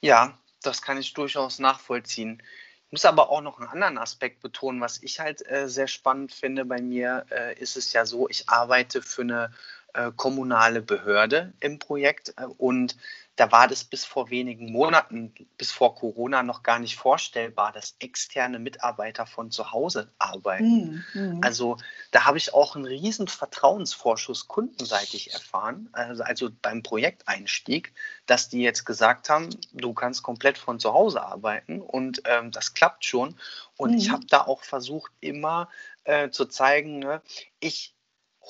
Ja, 0.02 0.38
das 0.62 0.82
kann 0.82 0.98
ich 0.98 1.14
durchaus 1.14 1.60
nachvollziehen. 1.60 2.44
Ich 2.88 2.92
muss 2.92 3.06
aber 3.06 3.30
auch 3.30 3.42
noch 3.42 3.60
einen 3.60 3.70
anderen 3.70 3.98
Aspekt 3.98 4.42
betonen, 4.42 4.82
was 4.82 5.02
ich 5.02 5.20
halt 5.20 5.50
äh, 5.50 5.70
sehr 5.70 5.88
spannend 5.88 6.34
finde. 6.34 6.66
Bei 6.66 6.82
mir 6.82 7.26
äh, 7.32 7.58
ist 7.58 7.78
es 7.78 7.94
ja 7.94 8.06
so, 8.06 8.28
ich 8.28 8.50
arbeite 8.50 9.02
für 9.02 9.22
eine 9.22 9.52
äh, 9.94 10.12
kommunale 10.16 10.82
Behörde 10.82 11.54
im 11.60 11.80
Projekt 11.80 12.34
äh, 12.38 12.46
und 12.46 12.98
da 13.36 13.52
war 13.52 13.68
das 13.68 13.84
bis 13.84 14.06
vor 14.06 14.30
wenigen 14.30 14.72
Monaten, 14.72 15.34
bis 15.58 15.72
vor 15.72 15.96
Corona 15.96 16.44
noch 16.44 16.62
gar 16.62 16.78
nicht 16.78 16.96
vorstellbar, 16.96 17.72
dass 17.72 17.96
externe 18.00 18.60
Mitarbeiter 18.60 19.26
von 19.26 19.50
zu 19.50 19.72
Hause 19.72 20.12
arbeiten. 20.20 21.04
Mhm. 21.14 21.42
Also 21.44 21.78
da 22.12 22.26
habe 22.26 22.38
ich 22.38 22.54
auch 22.54 22.76
einen 22.76 22.86
riesen 22.86 23.28
Vertrauensvorschuss 23.28 24.48
kundenseitig 24.48 25.34
erfahren, 25.34 25.90
also, 25.94 26.24
also 26.24 26.50
beim 26.62 26.84
Projekteinstieg, 26.84 27.94
dass 28.28 28.50
die 28.50 28.62
jetzt 28.62 28.86
gesagt 28.86 29.30
haben, 29.30 29.50
du 29.72 29.94
kannst 29.94 30.22
komplett 30.22 30.60
von 30.60 30.80
zu 30.80 30.94
Hause 30.94 31.24
arbeiten 31.24 31.82
und 31.82 32.22
ähm, 32.26 32.52
das 32.52 32.76
klappt 32.76 33.04
schon. 33.04 33.36
Und 33.78 33.92
mhm. 33.92 33.98
ich 33.98 34.12
habe 34.12 34.26
da 34.28 34.42
auch 34.42 34.62
versucht, 34.62 35.12
immer 35.22 35.70
äh, 36.04 36.30
zu 36.30 36.46
zeigen, 36.46 37.00
ne, 37.00 37.22
ich 37.60 37.96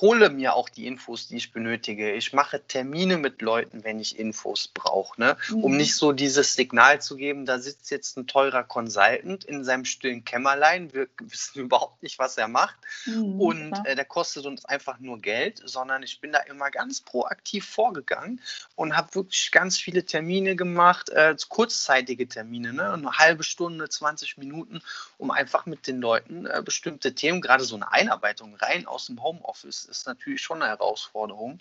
hole 0.01 0.29
mir 0.29 0.55
auch 0.55 0.69
die 0.69 0.87
Infos, 0.87 1.27
die 1.27 1.37
ich 1.37 1.51
benötige. 1.51 2.13
Ich 2.13 2.33
mache 2.33 2.61
Termine 2.67 3.17
mit 3.17 3.41
Leuten, 3.41 3.83
wenn 3.83 3.99
ich 3.99 4.17
Infos 4.17 4.67
brauche, 4.67 5.19
ne? 5.19 5.37
Mhm. 5.49 5.63
um 5.63 5.77
nicht 5.77 5.95
so 5.95 6.11
dieses 6.11 6.55
Signal 6.55 7.01
zu 7.01 7.15
geben, 7.15 7.45
da 7.45 7.59
sitzt 7.59 7.91
jetzt 7.91 8.17
ein 8.17 8.25
teurer 8.25 8.63
Consultant 8.63 9.43
in 9.43 9.63
seinem 9.63 9.85
stillen 9.85 10.25
Kämmerlein, 10.25 10.93
wir 10.93 11.07
wissen 11.21 11.59
überhaupt 11.59 12.01
nicht, 12.01 12.17
was 12.17 12.37
er 12.37 12.47
macht 12.47 12.75
mhm, 13.05 13.39
und 13.39 13.85
äh, 13.85 13.95
der 13.95 14.05
kostet 14.05 14.45
uns 14.45 14.65
einfach 14.65 14.99
nur 14.99 15.19
Geld, 15.19 15.61
sondern 15.63 16.01
ich 16.01 16.19
bin 16.19 16.31
da 16.31 16.39
immer 16.39 16.71
ganz 16.71 17.01
proaktiv 17.01 17.65
vorgegangen 17.65 18.41
und 18.75 18.97
habe 18.97 19.13
wirklich 19.13 19.51
ganz 19.51 19.77
viele 19.77 20.05
Termine 20.05 20.55
gemacht, 20.55 21.09
äh, 21.11 21.35
kurzzeitige 21.49 22.27
Termine, 22.27 22.73
ne? 22.73 22.93
eine 22.93 23.11
halbe 23.11 23.43
Stunde, 23.43 23.87
20 23.87 24.37
Minuten, 24.37 24.81
um 25.17 25.29
einfach 25.29 25.65
mit 25.65 25.85
den 25.85 26.01
Leuten 26.01 26.45
äh, 26.45 26.61
bestimmte 26.65 27.13
Themen, 27.13 27.41
gerade 27.41 27.63
so 27.63 27.75
eine 27.75 27.91
Einarbeitung 27.91 28.55
rein 28.55 28.87
aus 28.87 29.05
dem 29.05 29.21
Homeoffice, 29.21 29.82
ist 29.85 30.07
natürlich 30.07 30.41
schon 30.41 30.61
eine 30.61 30.71
Herausforderung. 30.71 31.59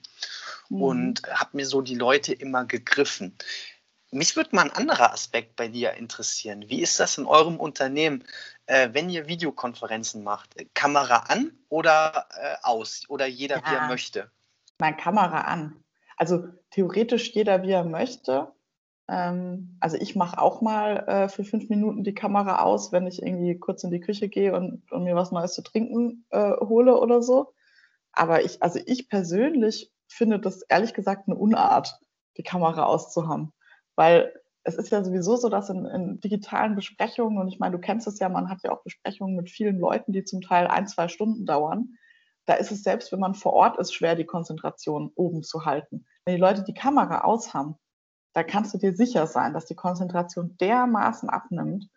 Mhm. 0.68 0.82
Und 0.82 1.22
habe 1.28 1.56
mir 1.56 1.66
so 1.66 1.82
die 1.82 1.94
Leute 1.94 2.32
immer 2.32 2.64
gegriffen. 2.64 3.36
Mich 4.10 4.36
würde 4.36 4.54
mal 4.54 4.64
ein 4.64 4.72
anderer 4.72 5.12
Aspekt 5.12 5.56
bei 5.56 5.68
dir 5.68 5.94
interessieren. 5.94 6.68
Wie 6.68 6.82
ist 6.82 7.00
das 7.00 7.16
in 7.16 7.24
eurem 7.24 7.58
Unternehmen, 7.58 8.24
äh, 8.66 8.90
wenn 8.92 9.08
ihr 9.08 9.26
Videokonferenzen 9.26 10.22
macht? 10.22 10.54
Kamera 10.74 11.24
an 11.28 11.52
oder 11.70 12.26
äh, 12.38 12.56
aus? 12.62 13.04
Oder 13.08 13.26
jeder, 13.26 13.56
ja, 13.56 13.62
wie 13.64 13.74
er 13.74 13.88
möchte? 13.88 14.30
Meine 14.78 14.96
Kamera 14.96 15.42
an. 15.42 15.82
Also 16.18 16.44
theoretisch 16.70 17.30
jeder, 17.32 17.62
wie 17.62 17.70
er 17.70 17.84
möchte. 17.84 18.52
Ähm, 19.08 19.76
also 19.80 19.96
ich 19.96 20.14
mache 20.14 20.40
auch 20.40 20.60
mal 20.60 21.04
äh, 21.08 21.28
für 21.28 21.44
fünf 21.44 21.68
Minuten 21.68 22.04
die 22.04 22.14
Kamera 22.14 22.62
aus, 22.62 22.92
wenn 22.92 23.06
ich 23.06 23.22
irgendwie 23.22 23.58
kurz 23.58 23.84
in 23.84 23.90
die 23.90 24.00
Küche 24.00 24.28
gehe 24.28 24.54
und, 24.54 24.90
und 24.92 25.04
mir 25.04 25.16
was 25.16 25.32
Neues 25.32 25.54
zu 25.54 25.62
trinken 25.62 26.24
äh, 26.30 26.52
hole 26.60 26.98
oder 26.98 27.22
so. 27.22 27.52
Aber 28.12 28.44
ich, 28.44 28.62
also 28.62 28.80
ich 28.86 29.08
persönlich 29.08 29.90
finde 30.08 30.38
das 30.38 30.62
ehrlich 30.62 30.94
gesagt 30.94 31.26
eine 31.26 31.36
Unart, 31.36 31.98
die 32.36 32.42
Kamera 32.42 32.84
auszuhaben. 32.84 33.52
Weil 33.96 34.32
es 34.64 34.76
ist 34.76 34.90
ja 34.90 35.02
sowieso 35.02 35.36
so, 35.36 35.48
dass 35.48 35.70
in, 35.70 35.86
in 35.86 36.20
digitalen 36.20 36.74
Besprechungen, 36.74 37.38
und 37.38 37.48
ich 37.48 37.58
meine, 37.58 37.72
du 37.72 37.80
kennst 37.80 38.06
es 38.06 38.18
ja, 38.18 38.28
man 38.28 38.48
hat 38.48 38.62
ja 38.62 38.70
auch 38.70 38.82
Besprechungen 38.82 39.36
mit 39.36 39.50
vielen 39.50 39.78
Leuten, 39.78 40.12
die 40.12 40.24
zum 40.24 40.40
Teil 40.40 40.66
ein, 40.66 40.86
zwei 40.86 41.08
Stunden 41.08 41.46
dauern. 41.46 41.96
Da 42.46 42.54
ist 42.54 42.70
es 42.70 42.82
selbst, 42.82 43.12
wenn 43.12 43.20
man 43.20 43.34
vor 43.34 43.52
Ort 43.52 43.78
ist, 43.78 43.92
schwer, 43.92 44.14
die 44.14 44.26
Konzentration 44.26 45.10
oben 45.14 45.42
zu 45.42 45.64
halten. 45.64 46.06
Wenn 46.24 46.36
die 46.36 46.40
Leute 46.40 46.62
die 46.62 46.74
Kamera 46.74 47.22
aushaben, 47.22 47.76
da 48.34 48.42
kannst 48.42 48.72
du 48.74 48.78
dir 48.78 48.94
sicher 48.94 49.26
sein, 49.26 49.52
dass 49.52 49.66
die 49.66 49.74
Konzentration 49.74 50.56
dermaßen 50.58 51.28
abnimmt 51.28 51.88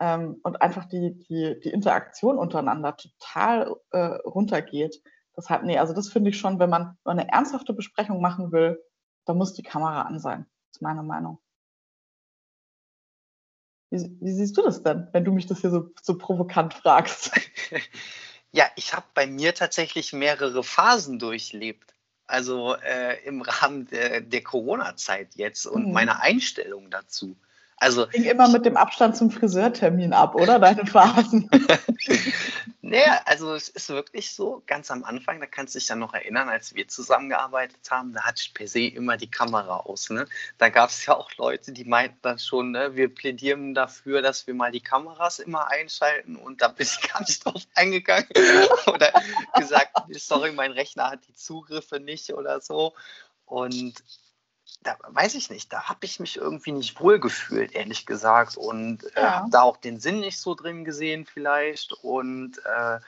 ähm, 0.00 0.40
und 0.42 0.62
einfach 0.62 0.86
die, 0.86 1.18
die, 1.28 1.60
die 1.60 1.70
Interaktion 1.70 2.38
untereinander 2.38 2.96
total 2.96 3.74
äh, 3.90 3.98
runtergeht, 4.24 5.02
Deshalb, 5.36 5.62
nee, 5.64 5.78
also 5.78 5.94
das 5.94 6.08
finde 6.08 6.30
ich 6.30 6.38
schon, 6.38 6.58
wenn 6.58 6.70
man 6.70 6.96
eine 7.04 7.28
ernsthafte 7.28 7.72
Besprechung 7.72 8.20
machen 8.20 8.52
will, 8.52 8.82
da 9.24 9.34
muss 9.34 9.54
die 9.54 9.62
Kamera 9.62 10.02
an 10.02 10.18
sein. 10.18 10.46
Das 10.68 10.78
ist 10.78 10.82
meine 10.82 11.02
Meinung. 11.02 11.38
Wie, 13.90 14.16
wie 14.20 14.32
siehst 14.32 14.56
du 14.56 14.62
das 14.62 14.82
denn, 14.82 15.08
wenn 15.12 15.24
du 15.24 15.32
mich 15.32 15.46
das 15.46 15.60
hier 15.60 15.70
so, 15.70 15.90
so 16.02 16.18
provokant 16.18 16.74
fragst? 16.74 17.32
Ja, 18.54 18.66
ich 18.76 18.92
habe 18.92 19.06
bei 19.14 19.26
mir 19.26 19.54
tatsächlich 19.54 20.12
mehrere 20.12 20.62
Phasen 20.62 21.18
durchlebt. 21.18 21.94
Also 22.26 22.76
äh, 22.76 23.24
im 23.24 23.40
Rahmen 23.42 23.86
der, 23.86 24.20
der 24.20 24.42
Corona-Zeit 24.42 25.34
jetzt 25.34 25.66
und 25.66 25.86
mhm. 25.86 25.92
meiner 25.92 26.20
Einstellung 26.20 26.90
dazu. 26.90 27.36
Also 27.82 28.06
ging 28.06 28.22
immer 28.22 28.46
mit 28.46 28.64
dem 28.64 28.76
Abstand 28.76 29.16
zum 29.16 29.32
Friseurtermin 29.32 30.12
ab, 30.12 30.36
oder 30.36 30.60
deine 30.60 30.86
Phasen? 30.86 31.50
naja, 32.80 33.20
also 33.24 33.54
es 33.54 33.70
ist 33.70 33.88
wirklich 33.88 34.30
so, 34.30 34.62
ganz 34.68 34.92
am 34.92 35.02
Anfang, 35.02 35.40
da 35.40 35.46
kannst 35.46 35.74
du 35.74 35.80
dich 35.80 35.88
dann 35.88 35.98
noch 35.98 36.14
erinnern, 36.14 36.48
als 36.48 36.76
wir 36.76 36.86
zusammengearbeitet 36.86 37.90
haben, 37.90 38.12
da 38.12 38.22
hatte 38.22 38.40
ich 38.40 38.54
per 38.54 38.68
se 38.68 38.82
immer 38.86 39.16
die 39.16 39.28
Kamera 39.28 39.78
aus. 39.78 40.10
Ne? 40.10 40.28
Da 40.58 40.68
gab 40.68 40.90
es 40.90 41.04
ja 41.06 41.16
auch 41.16 41.32
Leute, 41.38 41.72
die 41.72 41.84
meinten 41.84 42.18
dann 42.22 42.38
schon, 42.38 42.70
ne, 42.70 42.94
wir 42.94 43.12
plädieren 43.12 43.74
dafür, 43.74 44.22
dass 44.22 44.46
wir 44.46 44.54
mal 44.54 44.70
die 44.70 44.80
Kameras 44.80 45.40
immer 45.40 45.68
einschalten 45.68 46.36
und 46.36 46.62
da 46.62 46.68
bin 46.68 46.86
ich 47.02 47.12
gar 47.12 47.22
nicht 47.22 47.44
drauf 47.44 47.62
eingegangen 47.74 48.28
oder 48.86 49.12
gesagt, 49.58 49.90
sorry, 50.10 50.52
mein 50.52 50.70
Rechner 50.70 51.10
hat 51.10 51.26
die 51.26 51.34
Zugriffe 51.34 51.98
nicht 51.98 52.32
oder 52.32 52.60
so. 52.60 52.94
Und 53.44 54.04
da 54.82 54.96
weiß 55.08 55.34
ich 55.34 55.50
nicht, 55.50 55.72
da 55.72 55.84
habe 55.84 56.04
ich 56.04 56.20
mich 56.20 56.36
irgendwie 56.36 56.72
nicht 56.72 57.00
wohl 57.00 57.20
gefühlt, 57.20 57.72
ehrlich 57.72 58.06
gesagt. 58.06 58.56
Und 58.56 59.04
äh, 59.16 59.20
ja. 59.20 59.32
habe 59.36 59.50
da 59.50 59.62
auch 59.62 59.76
den 59.76 60.00
Sinn 60.00 60.20
nicht 60.20 60.38
so 60.38 60.54
drin 60.54 60.84
gesehen, 60.84 61.26
vielleicht. 61.26 61.92
Und 61.92 62.58
äh, 62.64 62.98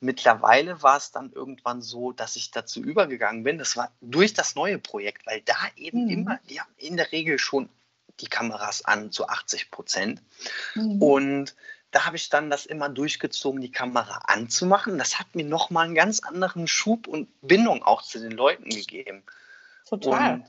mittlerweile 0.00 0.82
war 0.82 0.96
es 0.96 1.10
dann 1.10 1.32
irgendwann 1.32 1.82
so, 1.82 2.12
dass 2.12 2.36
ich 2.36 2.50
dazu 2.50 2.80
übergegangen 2.80 3.42
bin. 3.42 3.58
Das 3.58 3.76
war 3.76 3.90
durch 4.00 4.34
das 4.34 4.54
neue 4.54 4.78
Projekt, 4.78 5.26
weil 5.26 5.40
da 5.42 5.56
eben 5.76 6.04
mhm. 6.04 6.10
immer, 6.10 6.40
die 6.48 6.60
haben 6.60 6.72
in 6.76 6.96
der 6.96 7.12
Regel 7.12 7.38
schon 7.38 7.68
die 8.20 8.28
Kameras 8.28 8.84
an 8.84 9.12
zu 9.12 9.28
80 9.28 9.70
Prozent. 9.70 10.22
Mhm. 10.74 11.02
Und 11.02 11.54
da 11.90 12.04
habe 12.04 12.16
ich 12.16 12.28
dann 12.28 12.50
das 12.50 12.66
immer 12.66 12.88
durchgezogen, 12.88 13.60
die 13.60 13.72
Kamera 13.72 14.22
anzumachen. 14.26 14.98
Das 14.98 15.18
hat 15.18 15.34
mir 15.34 15.44
nochmal 15.44 15.86
einen 15.86 15.94
ganz 15.94 16.20
anderen 16.20 16.68
Schub 16.68 17.06
und 17.06 17.28
Bindung 17.40 17.82
auch 17.82 18.02
zu 18.02 18.18
den 18.18 18.32
Leuten 18.32 18.68
gegeben. 18.68 19.22
Total. 19.88 20.34
Und 20.34 20.44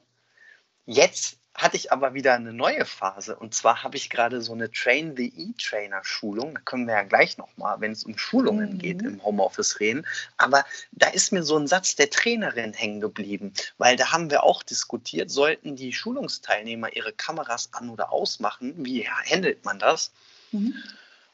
jetzt 0.90 1.38
hatte 1.54 1.76
ich 1.76 1.92
aber 1.92 2.14
wieder 2.14 2.36
eine 2.36 2.54
neue 2.54 2.86
Phase. 2.86 3.36
Und 3.36 3.54
zwar 3.54 3.84
habe 3.84 3.98
ich 3.98 4.10
gerade 4.10 4.42
so 4.42 4.54
eine 4.54 4.72
Train 4.72 5.16
the 5.18 5.28
E-Trainer 5.36 6.04
Schulung. 6.04 6.56
Da 6.56 6.62
können 6.62 6.88
wir 6.88 6.94
ja 6.94 7.04
gleich 7.04 7.38
nochmal, 7.38 7.82
wenn 7.82 7.92
es 7.92 8.06
um 8.06 8.18
Schulungen 8.18 8.74
mhm. 8.74 8.78
geht, 8.78 9.02
im 9.02 9.24
Homeoffice 9.24 9.80
reden. 9.80 10.06
Aber 10.38 10.64
da 10.92 11.10
ist 11.10 11.34
mir 11.34 11.44
so 11.44 11.58
ein 11.58 11.68
Satz 11.68 11.96
der 11.96 12.10
Trainerin 12.10 12.74
hängen 12.74 13.02
geblieben, 13.02 13.54
weil 13.78 13.98
da 13.98 14.12
haben 14.12 14.32
wir 14.32 14.44
auch 14.44 14.64
diskutiert, 14.64 15.30
sollten 15.30 15.76
die 15.76 15.92
Schulungsteilnehmer 15.92 16.96
ihre 16.96 17.12
Kameras 17.12 17.74
an- 17.74 17.90
oder 17.90 18.12
ausmachen? 18.12 18.74
Wie 18.78 19.08
handelt 19.08 19.66
man 19.66 19.80
das? 19.80 20.14
Mhm. 20.52 20.76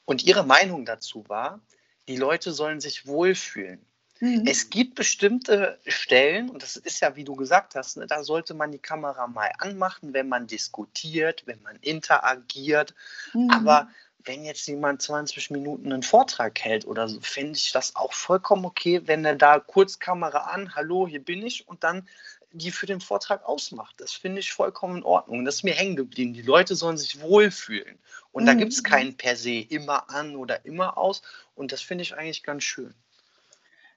Und 0.06 0.24
ihre 0.24 0.44
Meinung 0.44 0.86
dazu 0.86 1.24
war, 1.28 1.60
die 2.08 2.18
Leute 2.18 2.52
sollen 2.52 2.82
sich 2.82 3.06
wohlfühlen. 3.06 3.86
Mhm. 4.20 4.46
Es 4.48 4.70
gibt 4.70 4.96
bestimmte 4.96 5.78
Stellen, 5.86 6.50
und 6.50 6.64
das 6.64 6.78
ist 6.78 7.02
ja, 7.02 7.16
wie 7.16 7.24
du 7.24 7.36
gesagt 7.36 7.76
hast, 7.76 7.98
ne, 7.98 8.08
da 8.08 8.24
sollte 8.24 8.54
man 8.54 8.72
die 8.72 8.80
Kamera 8.80 9.28
mal 9.28 9.52
anmachen, 9.58 10.14
wenn 10.14 10.30
man 10.30 10.48
diskutiert, 10.48 11.44
wenn 11.46 11.62
man 11.62 11.76
interagiert. 11.82 12.94
Mhm. 13.34 13.50
Aber 13.50 13.90
wenn 14.24 14.44
jetzt 14.44 14.68
jemand 14.68 15.02
20 15.02 15.52
Minuten 15.52 15.92
einen 15.92 16.04
Vortrag 16.04 16.60
hält 16.60 16.86
oder 16.86 17.08
so, 17.08 17.20
fände 17.22 17.58
ich 17.58 17.72
das 17.72 17.96
auch 17.96 18.14
vollkommen 18.14 18.66
okay, 18.66 19.02
wenn 19.06 19.24
er 19.26 19.36
da 19.36 19.60
kurz 19.60 20.00
Kamera 20.00 20.50
an, 20.52 20.76
hallo, 20.76 21.08
hier 21.08 21.24
bin 21.24 21.46
ich, 21.46 21.68
und 21.68 21.84
dann 21.84 22.08
die 22.56 22.72
für 22.72 22.86
den 22.86 23.02
Vortrag 23.02 23.44
ausmacht. 23.44 23.96
Das 24.00 24.14
finde 24.14 24.40
ich 24.40 24.54
vollkommen 24.54 24.98
in 24.98 25.04
Ordnung. 25.04 25.40
Und 25.40 25.46
das 25.46 25.56
ist 25.56 25.64
mir 25.64 25.74
hängen 25.74 25.98
geblieben. 25.98 26.34
Die 26.34 26.42
Leute 26.42 26.76
sollen 26.76 26.98
sich 26.98 27.20
wohlfühlen. 27.20 28.00
Und 28.32 28.44
mhm. 28.44 28.48
da 28.48 28.54
gibt 28.54 28.72
es 28.72 28.84
keinen 28.84 29.18
per 29.18 29.36
se 29.36 29.60
immer 29.60 30.10
an 30.10 30.36
oder 30.36 30.66
immer 30.66 30.98
aus. 30.98 31.22
Und 31.54 31.74
das 31.74 31.82
finde 31.82 32.04
ich 32.04 32.16
eigentlich 32.16 32.44
ganz 32.44 32.64
schön. 32.64 32.94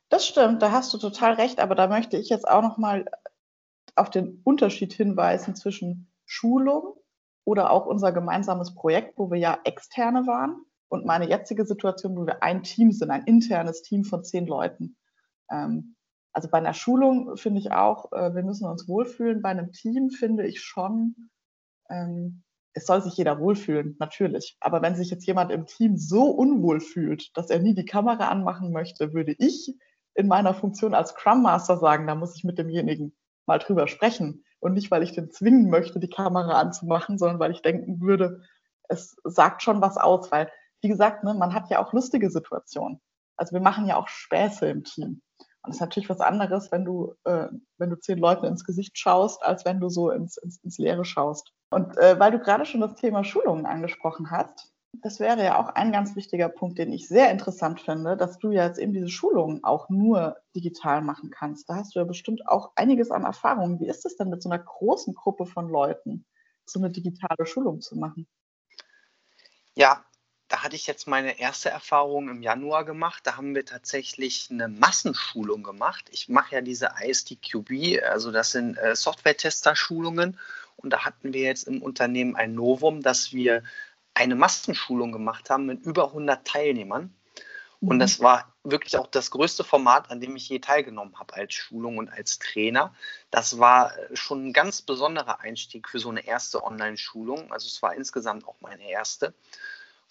Das 0.08 0.26
stimmt, 0.26 0.62
da 0.62 0.72
hast 0.72 0.92
du 0.94 0.98
total 0.98 1.34
recht. 1.34 1.60
Aber 1.60 1.74
da 1.74 1.86
möchte 1.86 2.16
ich 2.16 2.28
jetzt 2.28 2.48
auch 2.48 2.62
noch 2.62 2.78
mal 2.78 3.04
auf 3.94 4.10
den 4.10 4.40
Unterschied 4.44 4.92
hinweisen 4.92 5.54
zwischen 5.54 6.10
Schulung 6.24 6.94
oder 7.44 7.70
auch 7.70 7.86
unser 7.86 8.12
gemeinsames 8.12 8.74
Projekt, 8.74 9.18
wo 9.18 9.30
wir 9.30 9.38
ja 9.38 9.58
externe 9.64 10.26
waren, 10.26 10.64
und 10.88 11.04
meine 11.04 11.28
jetzige 11.28 11.64
Situation, 11.64 12.16
wo 12.16 12.26
wir 12.26 12.42
ein 12.42 12.62
Team 12.62 12.92
sind, 12.92 13.10
ein 13.10 13.24
internes 13.24 13.82
Team 13.82 14.04
von 14.04 14.24
zehn 14.24 14.46
Leuten. 14.46 14.96
Ähm, 15.50 15.96
also 16.32 16.48
bei 16.48 16.58
einer 16.58 16.74
Schulung 16.74 17.36
finde 17.36 17.60
ich 17.60 17.72
auch, 17.72 18.12
äh, 18.12 18.34
wir 18.34 18.42
müssen 18.42 18.66
uns 18.66 18.88
wohlfühlen. 18.88 19.42
Bei 19.42 19.50
einem 19.50 19.72
Team 19.72 20.10
finde 20.10 20.46
ich 20.46 20.60
schon, 20.60 21.30
ähm, 21.90 22.42
es 22.72 22.86
soll 22.86 23.02
sich 23.02 23.16
jeder 23.16 23.40
wohlfühlen, 23.40 23.96
natürlich. 23.98 24.56
Aber 24.60 24.82
wenn 24.82 24.96
sich 24.96 25.10
jetzt 25.10 25.26
jemand 25.26 25.50
im 25.50 25.66
Team 25.66 25.96
so 25.96 26.30
unwohl 26.30 26.80
fühlt, 26.80 27.36
dass 27.36 27.50
er 27.50 27.58
nie 27.58 27.74
die 27.74 27.86
Kamera 27.86 28.28
anmachen 28.28 28.72
möchte, 28.72 29.12
würde 29.12 29.34
ich 29.38 29.74
in 30.14 30.28
meiner 30.28 30.54
Funktion 30.54 30.94
als 30.94 31.10
Scrum 31.10 31.42
Master 31.42 31.76
sagen, 31.76 32.06
da 32.06 32.14
muss 32.14 32.36
ich 32.36 32.44
mit 32.44 32.58
demjenigen 32.58 33.16
mal 33.46 33.58
drüber 33.58 33.88
sprechen. 33.88 34.44
Und 34.60 34.74
nicht, 34.74 34.90
weil 34.90 35.02
ich 35.02 35.12
den 35.12 35.30
zwingen 35.30 35.70
möchte, 35.70 36.00
die 36.00 36.10
Kamera 36.10 36.60
anzumachen, 36.60 37.18
sondern 37.18 37.38
weil 37.38 37.52
ich 37.52 37.62
denken 37.62 38.00
würde, 38.00 38.42
es 38.88 39.16
sagt 39.24 39.62
schon 39.62 39.80
was 39.80 39.96
aus, 39.96 40.32
weil, 40.32 40.50
wie 40.80 40.88
gesagt, 40.88 41.24
ne, 41.24 41.34
man 41.34 41.54
hat 41.54 41.70
ja 41.70 41.78
auch 41.78 41.92
lustige 41.92 42.30
Situationen. 42.30 43.00
Also 43.36 43.52
wir 43.52 43.60
machen 43.60 43.86
ja 43.86 43.96
auch 43.96 44.08
Späße 44.08 44.68
im 44.68 44.84
Team. 44.84 45.22
Und 45.62 45.70
das 45.70 45.76
ist 45.76 45.80
natürlich 45.80 46.08
was 46.08 46.20
anderes, 46.20 46.72
wenn 46.72 46.84
du, 46.84 47.14
äh, 47.24 47.48
wenn 47.78 47.90
du 47.90 47.98
zehn 47.98 48.18
Leuten 48.18 48.46
ins 48.46 48.64
Gesicht 48.64 48.98
schaust, 48.98 49.42
als 49.42 49.64
wenn 49.64 49.80
du 49.80 49.88
so 49.88 50.10
ins, 50.10 50.36
ins, 50.38 50.58
ins 50.64 50.78
Leere 50.78 51.04
schaust. 51.04 51.52
Und 51.70 51.96
äh, 51.98 52.18
weil 52.18 52.32
du 52.32 52.38
gerade 52.38 52.64
schon 52.64 52.80
das 52.80 52.94
Thema 52.94 53.24
Schulungen 53.24 53.66
angesprochen 53.66 54.30
hast, 54.30 54.72
das 54.92 55.20
wäre 55.20 55.44
ja 55.44 55.58
auch 55.58 55.68
ein 55.68 55.92
ganz 55.92 56.16
wichtiger 56.16 56.48
Punkt, 56.48 56.78
den 56.78 56.92
ich 56.92 57.08
sehr 57.08 57.30
interessant 57.30 57.80
finde, 57.80 58.16
dass 58.16 58.38
du 58.38 58.50
ja 58.50 58.66
jetzt 58.66 58.78
eben 58.78 58.92
diese 58.92 59.08
Schulungen 59.08 59.62
auch 59.62 59.88
nur 59.88 60.36
digital 60.56 61.02
machen 61.02 61.30
kannst. 61.30 61.68
Da 61.68 61.76
hast 61.76 61.94
du 61.94 62.00
ja 62.00 62.04
bestimmt 62.04 62.48
auch 62.48 62.72
einiges 62.74 63.10
an 63.10 63.24
Erfahrungen. 63.24 63.80
Wie 63.80 63.88
ist 63.88 64.06
es 64.06 64.16
denn 64.16 64.30
mit 64.30 64.42
so 64.42 64.48
einer 64.48 64.62
großen 64.62 65.14
Gruppe 65.14 65.46
von 65.46 65.68
Leuten, 65.68 66.24
so 66.64 66.80
eine 66.80 66.90
digitale 66.90 67.46
Schulung 67.46 67.80
zu 67.80 67.96
machen? 67.96 68.26
Ja, 69.74 70.04
da 70.48 70.62
hatte 70.62 70.76
ich 70.76 70.86
jetzt 70.86 71.06
meine 71.06 71.38
erste 71.38 71.68
Erfahrung 71.68 72.30
im 72.30 72.42
Januar 72.42 72.84
gemacht. 72.84 73.26
Da 73.26 73.36
haben 73.36 73.54
wir 73.54 73.66
tatsächlich 73.66 74.48
eine 74.50 74.68
Massenschulung 74.68 75.62
gemacht. 75.62 76.06
Ich 76.10 76.28
mache 76.30 76.54
ja 76.56 76.60
diese 76.62 76.90
ISTQB, 77.04 78.02
also 78.02 78.32
das 78.32 78.52
sind 78.52 78.76
äh, 78.78 78.96
Software-Tester-Schulungen. 78.96 80.38
Und 80.76 80.92
da 80.92 81.04
hatten 81.04 81.32
wir 81.34 81.42
jetzt 81.42 81.64
im 81.64 81.82
Unternehmen 81.82 82.34
ein 82.34 82.54
Novum, 82.54 83.02
dass 83.02 83.32
wir 83.32 83.62
eine 84.18 84.34
Massenschulung 84.34 85.12
gemacht 85.12 85.48
haben 85.48 85.66
mit 85.66 85.82
über 85.82 86.08
100 86.08 86.44
Teilnehmern. 86.46 87.14
Und 87.80 87.96
mhm. 87.96 88.00
das 88.00 88.18
war 88.18 88.52
wirklich 88.64 88.96
auch 88.96 89.06
das 89.06 89.30
größte 89.30 89.62
Format, 89.62 90.10
an 90.10 90.20
dem 90.20 90.34
ich 90.34 90.48
je 90.48 90.58
teilgenommen 90.58 91.18
habe 91.18 91.34
als 91.34 91.54
Schulung 91.54 91.98
und 91.98 92.08
als 92.08 92.40
Trainer. 92.40 92.92
Das 93.30 93.60
war 93.60 93.92
schon 94.14 94.48
ein 94.48 94.52
ganz 94.52 94.82
besonderer 94.82 95.40
Einstieg 95.40 95.88
für 95.88 96.00
so 96.00 96.08
eine 96.08 96.26
erste 96.26 96.64
Online-Schulung. 96.64 97.52
Also 97.52 97.68
es 97.68 97.80
war 97.80 97.94
insgesamt 97.94 98.46
auch 98.48 98.56
meine 98.60 98.90
erste. 98.90 99.32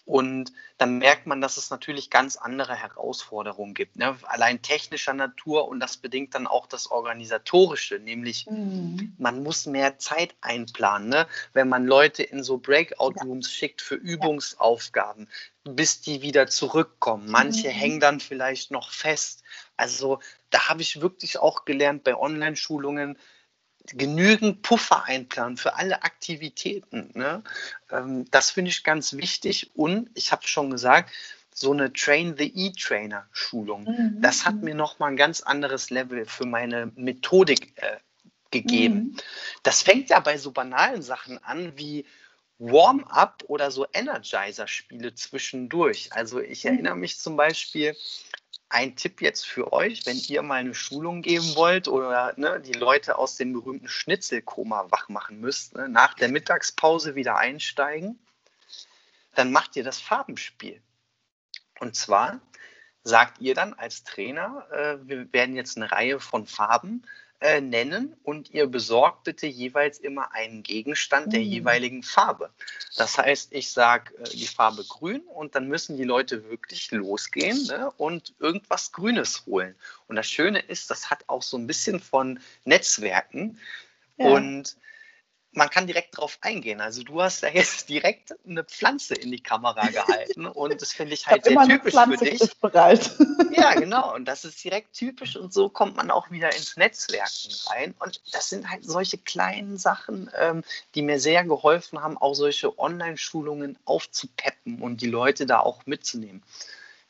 Und 0.08 0.54
dann 0.78 0.96
merkt 0.96 1.26
man, 1.26 1.42
dass 1.42 1.58
es 1.58 1.68
natürlich 1.68 2.08
ganz 2.08 2.36
andere 2.36 2.74
Herausforderungen 2.74 3.74
gibt, 3.74 3.96
ne? 3.96 4.16
allein 4.22 4.62
technischer 4.62 5.12
Natur 5.12 5.68
und 5.68 5.80
das 5.80 5.98
bedingt 5.98 6.34
dann 6.34 6.46
auch 6.46 6.66
das 6.66 6.90
Organisatorische, 6.90 7.98
nämlich 7.98 8.46
mhm. 8.46 9.12
man 9.18 9.42
muss 9.42 9.66
mehr 9.66 9.98
Zeit 9.98 10.34
einplanen, 10.40 11.10
ne? 11.10 11.26
wenn 11.52 11.68
man 11.68 11.84
Leute 11.84 12.22
in 12.22 12.42
so 12.42 12.56
Breakout-Rooms 12.56 13.48
ja. 13.48 13.52
schickt 13.52 13.82
für 13.82 13.96
Übungsaufgaben, 13.96 15.28
bis 15.64 16.00
die 16.00 16.22
wieder 16.22 16.46
zurückkommen. 16.46 17.30
Manche 17.30 17.68
mhm. 17.68 17.72
hängen 17.72 18.00
dann 18.00 18.20
vielleicht 18.20 18.70
noch 18.70 18.90
fest. 18.90 19.42
Also 19.76 20.20
da 20.48 20.70
habe 20.70 20.80
ich 20.80 21.02
wirklich 21.02 21.38
auch 21.38 21.66
gelernt 21.66 22.02
bei 22.02 22.16
Online-Schulungen, 22.16 23.18
genügend 23.96 24.62
Puffer 24.62 25.04
einplanen 25.04 25.56
für 25.56 25.76
alle 25.76 26.02
Aktivitäten. 26.02 27.10
Ne? 27.14 27.42
Ähm, 27.90 28.26
das 28.30 28.50
finde 28.50 28.70
ich 28.70 28.84
ganz 28.84 29.14
wichtig. 29.14 29.70
Und 29.74 30.10
ich 30.14 30.32
habe 30.32 30.46
schon 30.46 30.70
gesagt, 30.70 31.10
so 31.54 31.72
eine 31.72 31.92
Train 31.92 32.36
the 32.36 32.52
E-Trainer 32.54 33.26
Schulung, 33.32 33.84
mhm. 33.84 34.20
das 34.20 34.44
hat 34.44 34.56
mir 34.56 34.74
nochmal 34.74 35.10
ein 35.10 35.16
ganz 35.16 35.40
anderes 35.40 35.90
Level 35.90 36.24
für 36.24 36.46
meine 36.46 36.92
Methodik 36.94 37.72
äh, 37.76 37.96
gegeben. 38.50 38.94
Mhm. 38.94 39.16
Das 39.62 39.82
fängt 39.82 40.10
ja 40.10 40.20
bei 40.20 40.38
so 40.38 40.52
banalen 40.52 41.02
Sachen 41.02 41.42
an 41.42 41.72
wie 41.76 42.06
Warm-up 42.58 43.44
oder 43.46 43.70
so 43.70 43.86
Energizer-Spiele 43.92 45.14
zwischendurch. 45.14 46.12
Also 46.12 46.40
ich 46.40 46.64
mhm. 46.64 46.72
erinnere 46.72 46.96
mich 46.96 47.18
zum 47.18 47.36
Beispiel, 47.36 47.96
ein 48.70 48.96
Tipp 48.96 49.22
jetzt 49.22 49.46
für 49.46 49.72
euch, 49.72 50.04
wenn 50.06 50.18
ihr 50.18 50.42
mal 50.42 50.56
eine 50.56 50.74
Schulung 50.74 51.22
geben 51.22 51.56
wollt 51.56 51.88
oder 51.88 52.34
ne, 52.36 52.60
die 52.60 52.72
Leute 52.72 53.16
aus 53.16 53.36
dem 53.36 53.52
berühmten 53.52 53.88
Schnitzelkoma 53.88 54.90
wach 54.90 55.08
machen 55.08 55.40
müsst, 55.40 55.74
ne, 55.74 55.88
nach 55.88 56.14
der 56.14 56.28
Mittagspause 56.28 57.14
wieder 57.14 57.36
einsteigen, 57.36 58.18
dann 59.34 59.52
macht 59.52 59.76
ihr 59.76 59.84
das 59.84 60.00
Farbenspiel. 60.00 60.82
Und 61.80 61.96
zwar 61.96 62.40
sagt 63.04 63.40
ihr 63.40 63.54
dann 63.54 63.72
als 63.72 64.04
Trainer, 64.04 64.66
äh, 64.70 64.98
wir 65.08 65.32
werden 65.32 65.56
jetzt 65.56 65.76
eine 65.76 65.90
Reihe 65.90 66.20
von 66.20 66.46
Farben 66.46 67.06
äh, 67.40 67.60
nennen 67.60 68.16
und 68.24 68.50
ihr 68.50 68.66
besorgt 68.66 69.24
bitte 69.24 69.46
jeweils 69.46 69.98
immer 69.98 70.32
einen 70.32 70.64
Gegenstand 70.64 71.32
der 71.32 71.40
mhm. 71.40 71.46
jeweiligen 71.46 72.02
Farbe. 72.02 72.50
Das 72.96 73.16
heißt, 73.16 73.52
ich 73.52 73.70
sage 73.70 74.12
äh, 74.18 74.28
die 74.30 74.46
Farbe 74.46 74.84
grün 74.84 75.20
und 75.20 75.54
dann 75.54 75.68
müssen 75.68 75.96
die 75.96 76.04
Leute 76.04 76.48
wirklich 76.50 76.90
losgehen 76.90 77.64
ne, 77.66 77.92
und 77.96 78.34
irgendwas 78.40 78.90
Grünes 78.90 79.46
holen. 79.46 79.76
Und 80.08 80.16
das 80.16 80.28
Schöne 80.28 80.58
ist, 80.58 80.90
das 80.90 81.10
hat 81.10 81.24
auch 81.28 81.42
so 81.42 81.56
ein 81.56 81.68
bisschen 81.68 82.00
von 82.00 82.40
Netzwerken. 82.64 83.60
Ja. 84.16 84.30
Und 84.30 84.76
man 85.52 85.70
kann 85.70 85.86
direkt 85.86 86.16
drauf 86.16 86.38
eingehen. 86.40 86.80
Also 86.80 87.02
du 87.02 87.20
hast 87.22 87.42
ja 87.42 87.48
jetzt 87.48 87.88
direkt 87.88 88.34
eine 88.46 88.64
Pflanze 88.64 89.14
in 89.14 89.32
die 89.32 89.42
Kamera 89.42 89.88
gehalten 89.88 90.46
und 90.46 90.80
das 90.80 90.92
finde 90.92 91.14
ich 91.14 91.26
halt 91.26 91.46
ich 91.46 91.52
sehr 91.52 91.66
typisch 91.66 91.94
für 91.94 92.16
dich. 92.16 92.60
Bereit. 92.60 93.10
Ja, 93.52 93.74
genau. 93.78 94.14
Und 94.14 94.26
das 94.26 94.44
ist 94.44 94.62
direkt 94.62 94.92
typisch 94.92 95.36
und 95.36 95.52
so 95.52 95.68
kommt 95.68 95.96
man 95.96 96.10
auch 96.10 96.30
wieder 96.30 96.54
ins 96.54 96.76
Netzwerken 96.76 97.54
rein. 97.66 97.94
Und 97.98 98.20
das 98.32 98.50
sind 98.50 98.70
halt 98.70 98.84
solche 98.84 99.18
kleinen 99.18 99.78
Sachen, 99.78 100.30
ähm, 100.38 100.62
die 100.94 101.02
mir 101.02 101.18
sehr 101.20 101.44
geholfen 101.44 102.00
haben, 102.00 102.18
auch 102.18 102.34
solche 102.34 102.78
Online-Schulungen 102.78 103.78
aufzupeppen 103.84 104.80
und 104.82 105.00
die 105.00 105.08
Leute 105.08 105.46
da 105.46 105.60
auch 105.60 105.86
mitzunehmen. 105.86 106.42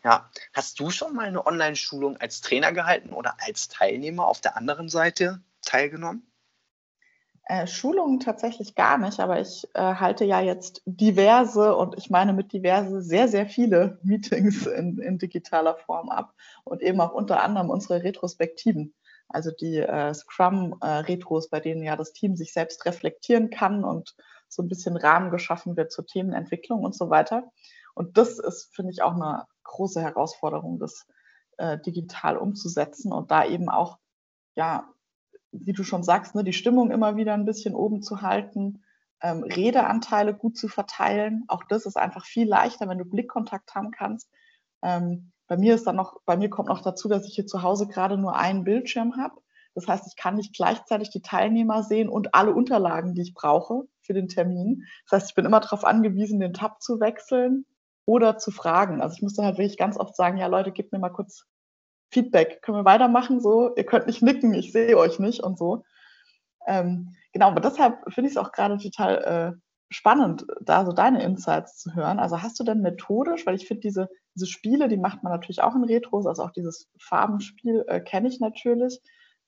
Ja, 0.04 0.30
hast 0.52 0.78
du 0.78 0.90
schon 0.90 1.14
mal 1.14 1.26
eine 1.26 1.44
Online-Schulung 1.44 2.18
als 2.18 2.40
Trainer 2.40 2.72
gehalten 2.72 3.12
oder 3.12 3.36
als 3.40 3.68
Teilnehmer 3.68 4.26
auf 4.26 4.40
der 4.40 4.56
anderen 4.56 4.88
Seite 4.88 5.40
teilgenommen? 5.62 6.27
Äh, 7.50 7.66
Schulungen 7.66 8.20
tatsächlich 8.20 8.74
gar 8.74 8.98
nicht, 8.98 9.20
aber 9.20 9.40
ich 9.40 9.66
äh, 9.72 9.80
halte 9.80 10.26
ja 10.26 10.38
jetzt 10.42 10.82
diverse 10.84 11.74
und 11.74 11.96
ich 11.96 12.10
meine 12.10 12.34
mit 12.34 12.52
diverse 12.52 13.00
sehr, 13.00 13.26
sehr 13.26 13.46
viele 13.46 13.98
Meetings 14.02 14.66
in, 14.66 14.98
in 14.98 15.16
digitaler 15.16 15.76
Form 15.76 16.10
ab 16.10 16.34
und 16.64 16.82
eben 16.82 17.00
auch 17.00 17.12
unter 17.12 17.42
anderem 17.42 17.70
unsere 17.70 18.02
Retrospektiven, 18.02 18.92
also 19.30 19.50
die 19.50 19.78
äh, 19.78 20.12
Scrum-Retros, 20.12 21.46
äh, 21.46 21.48
bei 21.50 21.60
denen 21.60 21.82
ja 21.82 21.96
das 21.96 22.12
Team 22.12 22.36
sich 22.36 22.52
selbst 22.52 22.84
reflektieren 22.84 23.48
kann 23.48 23.82
und 23.82 24.14
so 24.46 24.62
ein 24.62 24.68
bisschen 24.68 24.98
Rahmen 24.98 25.30
geschaffen 25.30 25.74
wird 25.78 25.90
zur 25.90 26.04
Themenentwicklung 26.04 26.84
und 26.84 26.94
so 26.94 27.08
weiter. 27.08 27.50
Und 27.94 28.18
das 28.18 28.38
ist, 28.38 28.74
finde 28.76 28.92
ich, 28.92 29.00
auch 29.00 29.14
eine 29.14 29.46
große 29.62 30.02
Herausforderung, 30.02 30.78
das 30.78 31.06
äh, 31.56 31.78
digital 31.78 32.36
umzusetzen 32.36 33.10
und 33.10 33.30
da 33.30 33.46
eben 33.46 33.70
auch 33.70 33.96
ja 34.54 34.92
wie 35.52 35.72
du 35.72 35.84
schon 35.84 36.02
sagst, 36.02 36.34
ne, 36.34 36.44
die 36.44 36.52
Stimmung 36.52 36.90
immer 36.90 37.16
wieder 37.16 37.34
ein 37.34 37.44
bisschen 37.44 37.74
oben 37.74 38.02
zu 38.02 38.22
halten, 38.22 38.82
ähm, 39.22 39.42
Redeanteile 39.42 40.34
gut 40.34 40.56
zu 40.56 40.68
verteilen. 40.68 41.44
Auch 41.48 41.64
das 41.68 41.86
ist 41.86 41.96
einfach 41.96 42.24
viel 42.24 42.48
leichter, 42.48 42.88
wenn 42.88 42.98
du 42.98 43.04
Blickkontakt 43.04 43.74
haben 43.74 43.90
kannst. 43.90 44.30
Ähm, 44.82 45.32
bei 45.46 45.56
mir 45.56 45.74
ist 45.74 45.86
dann 45.86 45.96
noch, 45.96 46.20
bei 46.24 46.36
mir 46.36 46.50
kommt 46.50 46.68
noch 46.68 46.82
dazu, 46.82 47.08
dass 47.08 47.26
ich 47.26 47.34
hier 47.34 47.46
zu 47.46 47.62
Hause 47.62 47.88
gerade 47.88 48.18
nur 48.18 48.36
einen 48.36 48.64
Bildschirm 48.64 49.16
habe. 49.16 49.40
Das 49.74 49.86
heißt, 49.86 50.06
ich 50.06 50.16
kann 50.16 50.34
nicht 50.34 50.54
gleichzeitig 50.54 51.10
die 51.10 51.22
Teilnehmer 51.22 51.82
sehen 51.82 52.08
und 52.08 52.34
alle 52.34 52.52
Unterlagen, 52.52 53.14
die 53.14 53.22
ich 53.22 53.34
brauche 53.34 53.84
für 54.00 54.12
den 54.12 54.28
Termin. 54.28 54.84
Das 55.08 55.22
heißt, 55.22 55.30
ich 55.30 55.34
bin 55.34 55.44
immer 55.44 55.60
darauf 55.60 55.84
angewiesen, 55.84 56.40
den 56.40 56.52
Tab 56.52 56.82
zu 56.82 57.00
wechseln 57.00 57.64
oder 58.04 58.38
zu 58.38 58.50
fragen. 58.50 59.00
Also 59.00 59.14
ich 59.16 59.22
muss 59.22 59.34
dann 59.34 59.46
halt 59.46 59.58
wirklich 59.58 59.78
ganz 59.78 59.96
oft 59.96 60.16
sagen, 60.16 60.36
ja 60.36 60.46
Leute, 60.46 60.72
gebt 60.72 60.92
mir 60.92 60.98
mal 60.98 61.10
kurz 61.10 61.46
Feedback. 62.10 62.62
Können 62.62 62.78
wir 62.78 62.84
weitermachen? 62.84 63.40
So, 63.40 63.74
ihr 63.76 63.84
könnt 63.84 64.06
nicht 64.06 64.22
nicken, 64.22 64.54
ich 64.54 64.72
sehe 64.72 64.96
euch 64.96 65.18
nicht 65.18 65.42
und 65.42 65.58
so. 65.58 65.84
Ähm, 66.66 67.14
genau, 67.32 67.48
aber 67.48 67.60
deshalb 67.60 67.98
finde 68.12 68.28
ich 68.28 68.36
es 68.36 68.38
auch 68.38 68.52
gerade 68.52 68.78
total 68.78 69.54
äh, 69.56 69.58
spannend, 69.90 70.46
da 70.60 70.84
so 70.84 70.92
deine 70.92 71.22
Insights 71.22 71.78
zu 71.78 71.94
hören. 71.94 72.18
Also 72.18 72.42
hast 72.42 72.60
du 72.60 72.64
denn 72.64 72.82
methodisch, 72.82 73.46
weil 73.46 73.54
ich 73.54 73.66
finde, 73.66 73.80
diese, 73.80 74.08
diese 74.34 74.46
Spiele, 74.46 74.88
die 74.88 74.98
macht 74.98 75.22
man 75.22 75.32
natürlich 75.32 75.62
auch 75.62 75.74
in 75.74 75.84
Retros, 75.84 76.26
also 76.26 76.42
auch 76.42 76.50
dieses 76.50 76.90
Farbenspiel 77.00 77.84
äh, 77.88 78.00
kenne 78.00 78.28
ich 78.28 78.40
natürlich. 78.40 79.00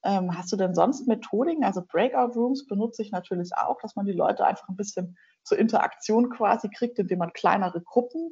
Ähm, 0.03 0.37
hast 0.37 0.51
du 0.51 0.57
denn 0.57 0.75
sonst 0.75 1.07
Methodiken? 1.07 1.62
Also 1.62 1.83
Breakout 1.87 2.38
Rooms 2.38 2.66
benutze 2.66 3.03
ich 3.03 3.12
natürlich 3.12 3.51
auch, 3.57 3.79
dass 3.83 3.96
man 3.96 4.07
die 4.07 4.12
Leute 4.12 4.46
einfach 4.46 4.68
ein 4.68 4.77
bisschen 4.77 5.18
zur 5.42 5.59
Interaktion 5.59 6.31
quasi 6.31 6.70
kriegt, 6.70 6.99
indem 6.99 7.18
man 7.18 7.35
kleinere 7.35 7.83
Gruppen 7.83 8.31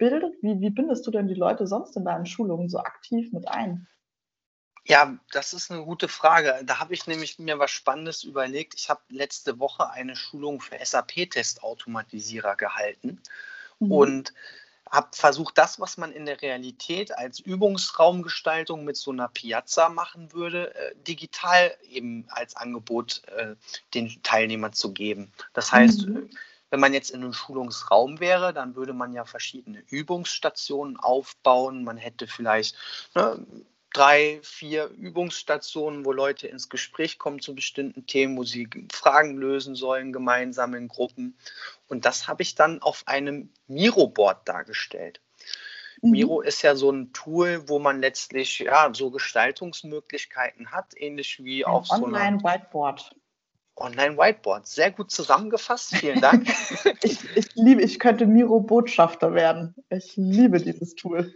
bildet? 0.00 0.34
Wie, 0.42 0.60
wie 0.60 0.70
bindest 0.70 1.06
du 1.06 1.12
denn 1.12 1.28
die 1.28 1.34
Leute 1.34 1.68
sonst 1.68 1.96
in 1.96 2.04
deinen 2.04 2.26
Schulungen 2.26 2.68
so 2.68 2.78
aktiv 2.78 3.32
mit 3.32 3.46
ein? 3.46 3.86
Ja, 4.84 5.18
das 5.30 5.52
ist 5.52 5.70
eine 5.70 5.84
gute 5.84 6.08
Frage. 6.08 6.58
Da 6.64 6.80
habe 6.80 6.94
ich 6.94 7.06
nämlich 7.06 7.38
mir 7.38 7.58
was 7.58 7.70
Spannendes 7.70 8.24
überlegt. 8.24 8.74
Ich 8.74 8.88
habe 8.88 9.02
letzte 9.10 9.60
Woche 9.60 9.90
eine 9.90 10.16
Schulung 10.16 10.60
für 10.60 10.78
SAP-Testautomatisierer 10.82 12.56
gehalten 12.56 13.20
mhm. 13.78 13.92
und 13.92 14.34
habe 14.90 15.08
versucht, 15.12 15.58
das, 15.58 15.78
was 15.78 15.98
man 15.98 16.12
in 16.12 16.24
der 16.24 16.40
Realität 16.40 17.16
als 17.16 17.38
Übungsraumgestaltung 17.38 18.84
mit 18.84 18.96
so 18.96 19.12
einer 19.12 19.28
Piazza 19.28 19.90
machen 19.90 20.32
würde, 20.32 20.74
äh, 20.74 20.94
digital 21.06 21.76
eben 21.88 22.24
als 22.30 22.56
Angebot 22.56 23.22
äh, 23.28 23.54
den 23.94 24.20
Teilnehmern 24.22 24.72
zu 24.72 24.92
geben. 24.92 25.30
Das 25.52 25.70
heißt, 25.70 26.08
mhm. 26.08 26.30
Wenn 26.70 26.80
man 26.80 26.94
jetzt 26.94 27.10
in 27.10 27.22
einem 27.22 27.32
Schulungsraum 27.32 28.20
wäre, 28.20 28.54
dann 28.54 28.76
würde 28.76 28.92
man 28.92 29.12
ja 29.12 29.24
verschiedene 29.24 29.82
Übungsstationen 29.88 30.96
aufbauen. 30.98 31.84
Man 31.84 31.96
hätte 31.96 32.26
vielleicht 32.26 32.76
ne, 33.14 33.44
drei, 33.92 34.40
vier 34.42 34.86
Übungsstationen, 34.86 36.04
wo 36.04 36.12
Leute 36.12 36.46
ins 36.46 36.68
Gespräch 36.68 37.18
kommen 37.18 37.40
zu 37.40 37.54
bestimmten 37.54 38.06
Themen, 38.06 38.36
wo 38.36 38.44
sie 38.44 38.68
Fragen 38.92 39.36
lösen 39.36 39.74
sollen, 39.74 40.12
gemeinsam 40.12 40.74
in 40.74 40.88
Gruppen. 40.88 41.36
Und 41.88 42.04
das 42.04 42.28
habe 42.28 42.42
ich 42.42 42.54
dann 42.54 42.80
auf 42.82 43.02
einem 43.06 43.50
Miro-Board 43.66 44.48
dargestellt. 44.48 45.20
Mhm. 46.02 46.10
Miro 46.10 46.40
ist 46.40 46.62
ja 46.62 46.76
so 46.76 46.90
ein 46.90 47.12
Tool, 47.12 47.68
wo 47.68 47.78
man 47.78 48.00
letztlich 48.00 48.60
ja 48.60 48.90
so 48.94 49.10
Gestaltungsmöglichkeiten 49.10 50.70
hat, 50.70 50.94
ähnlich 50.96 51.42
wie 51.42 51.64
ein 51.64 51.72
auf 51.72 51.86
so 51.86 51.94
einer 51.94 52.04
Online-Whiteboard. 52.04 53.16
Online-Whiteboard. 53.80 54.66
Sehr 54.66 54.90
gut 54.90 55.10
zusammengefasst. 55.10 55.96
Vielen 55.96 56.20
Dank. 56.20 56.48
ich, 57.02 57.18
ich, 57.36 57.54
liebe, 57.54 57.82
ich 57.82 57.98
könnte 57.98 58.26
Miro-Botschafter 58.26 59.34
werden. 59.34 59.74
Ich 59.88 60.16
liebe 60.16 60.60
dieses 60.60 60.94
Tool. 60.94 61.32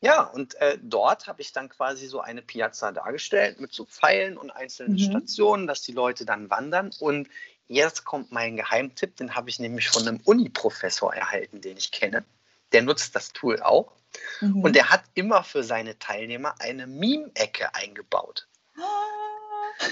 Ja, 0.00 0.22
und 0.22 0.56
äh, 0.56 0.78
dort 0.82 1.28
habe 1.28 1.42
ich 1.42 1.52
dann 1.52 1.68
quasi 1.68 2.08
so 2.08 2.20
eine 2.20 2.42
Piazza 2.42 2.90
dargestellt 2.90 3.60
mit 3.60 3.72
so 3.72 3.84
Pfeilen 3.84 4.36
und 4.36 4.50
einzelnen 4.50 4.94
mhm. 4.94 4.98
Stationen, 4.98 5.66
dass 5.68 5.82
die 5.82 5.92
Leute 5.92 6.24
dann 6.24 6.50
wandern. 6.50 6.90
Und 6.98 7.28
jetzt 7.68 8.04
kommt 8.04 8.32
mein 8.32 8.56
Geheimtipp, 8.56 9.16
den 9.16 9.36
habe 9.36 9.48
ich 9.48 9.60
nämlich 9.60 9.88
von 9.90 10.06
einem 10.06 10.20
Uni-Professor 10.24 11.14
erhalten, 11.14 11.60
den 11.60 11.76
ich 11.76 11.92
kenne. 11.92 12.24
Der 12.72 12.82
nutzt 12.82 13.14
das 13.14 13.32
Tool 13.32 13.62
auch. 13.62 13.92
Mhm. 14.40 14.62
Und 14.62 14.74
der 14.74 14.90
hat 14.90 15.04
immer 15.14 15.44
für 15.44 15.62
seine 15.62 15.96
Teilnehmer 15.98 16.56
eine 16.58 16.88
Meme-Ecke 16.88 17.72
eingebaut. 17.74 18.48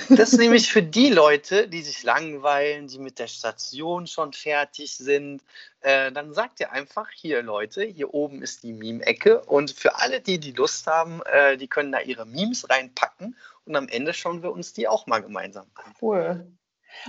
Das 0.09 0.33
ist 0.33 0.39
nämlich 0.39 0.73
für 0.73 0.83
die 0.83 1.11
Leute, 1.11 1.69
die 1.69 1.83
sich 1.83 2.03
langweilen, 2.03 2.87
die 2.87 2.99
mit 2.99 3.19
der 3.19 3.27
Station 3.27 4.07
schon 4.07 4.33
fertig 4.33 4.97
sind. 4.97 5.43
Äh, 5.81 6.13
dann 6.13 6.35
sagt 6.35 6.61
ihr 6.61 6.73
einfach, 6.73 7.11
hier 7.11 7.43
Leute, 7.43 7.83
hier 7.85 8.15
oben 8.15 8.43
ist 8.43 8.63
die 8.63 8.73
Meme-Ecke. 8.73 9.43
Und 9.43 9.73
für 9.73 9.97
alle, 9.97 10.21
die 10.21 10.39
die 10.39 10.53
Lust 10.53 10.87
haben, 10.87 11.23
äh, 11.25 11.57
die 11.57 11.69
können 11.69 11.93
da 11.93 12.01
ihre 12.01 12.27
Memes 12.27 12.69
reinpacken. 12.69 13.37
Und 13.65 13.77
am 13.77 13.89
Ende 13.89 14.13
schauen 14.13 14.43
wir 14.43 14.53
uns 14.53 14.73
die 14.73 14.89
auch 14.89 15.07
mal 15.07 15.21
gemeinsam 15.21 15.67
an. 15.75 15.95
Cool. 16.01 16.47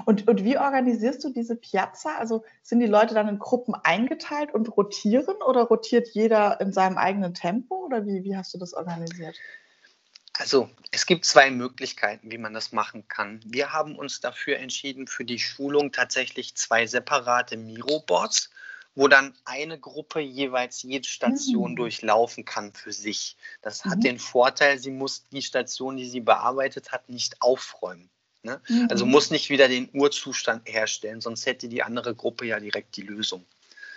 Und, 0.06 0.28
und 0.28 0.44
wie 0.44 0.58
organisierst 0.58 1.24
du 1.24 1.30
diese 1.30 1.56
Piazza? 1.56 2.18
Also 2.18 2.44
sind 2.62 2.80
die 2.80 2.88
Leute 2.88 3.14
dann 3.14 3.28
in 3.28 3.40
Gruppen 3.40 3.74
eingeteilt 3.76 4.54
und 4.54 4.76
rotieren 4.78 5.36
oder 5.46 5.64
rotiert 5.64 6.10
jeder 6.10 6.62
in 6.62 6.72
seinem 6.72 6.98
eigenen 6.98 7.34
Tempo? 7.34 7.86
Oder 7.86 8.06
wie, 8.06 8.24
wie 8.24 8.36
hast 8.36 8.54
du 8.54 8.58
das 8.58 8.74
organisiert? 8.74 9.36
Also 10.42 10.72
es 10.90 11.06
gibt 11.06 11.24
zwei 11.26 11.52
Möglichkeiten, 11.52 12.32
wie 12.32 12.40
man 12.40 12.54
das 12.54 12.72
machen 12.72 13.08
kann. 13.08 13.40
Wir 13.46 13.72
haben 13.72 13.96
uns 13.96 14.22
dafür 14.22 14.58
entschieden, 14.58 15.06
für 15.06 15.24
die 15.24 15.38
Schulung 15.38 15.92
tatsächlich 15.92 16.56
zwei 16.56 16.88
separate 16.88 17.58
Miro-Boards, 17.58 18.50
wo 18.96 19.08
dann 19.08 19.36
eine 19.46 19.80
Gruppe 19.80 20.20
jeweils 20.20 20.82
jede 20.82 21.08
Station 21.08 21.72
mhm. 21.72 21.76
durchlaufen 21.76 22.44
kann 22.44 22.74
für 22.74 22.92
sich. 22.92 23.38
Das 23.62 23.86
hat 23.86 24.00
mhm. 24.00 24.02
den 24.02 24.20
Vorteil, 24.20 24.80
sie 24.80 24.90
muss 24.90 25.26
die 25.32 25.44
Station, 25.44 25.96
die 25.96 26.10
sie 26.10 26.22
bearbeitet 26.22 26.92
hat, 26.92 27.08
nicht 27.08 27.40
aufräumen. 27.40 28.10
Ne? 28.42 28.60
Mhm. 28.68 28.88
Also 28.90 29.06
muss 29.06 29.30
nicht 29.30 29.52
wieder 29.52 29.68
den 29.68 29.90
Urzustand 29.94 30.68
herstellen, 30.68 31.22
sonst 31.22 31.46
hätte 31.46 31.68
die 31.68 31.84
andere 31.84 32.16
Gruppe 32.16 32.48
ja 32.48 32.60
direkt 32.60 32.98
die 32.98 33.04
Lösung. 33.04 33.46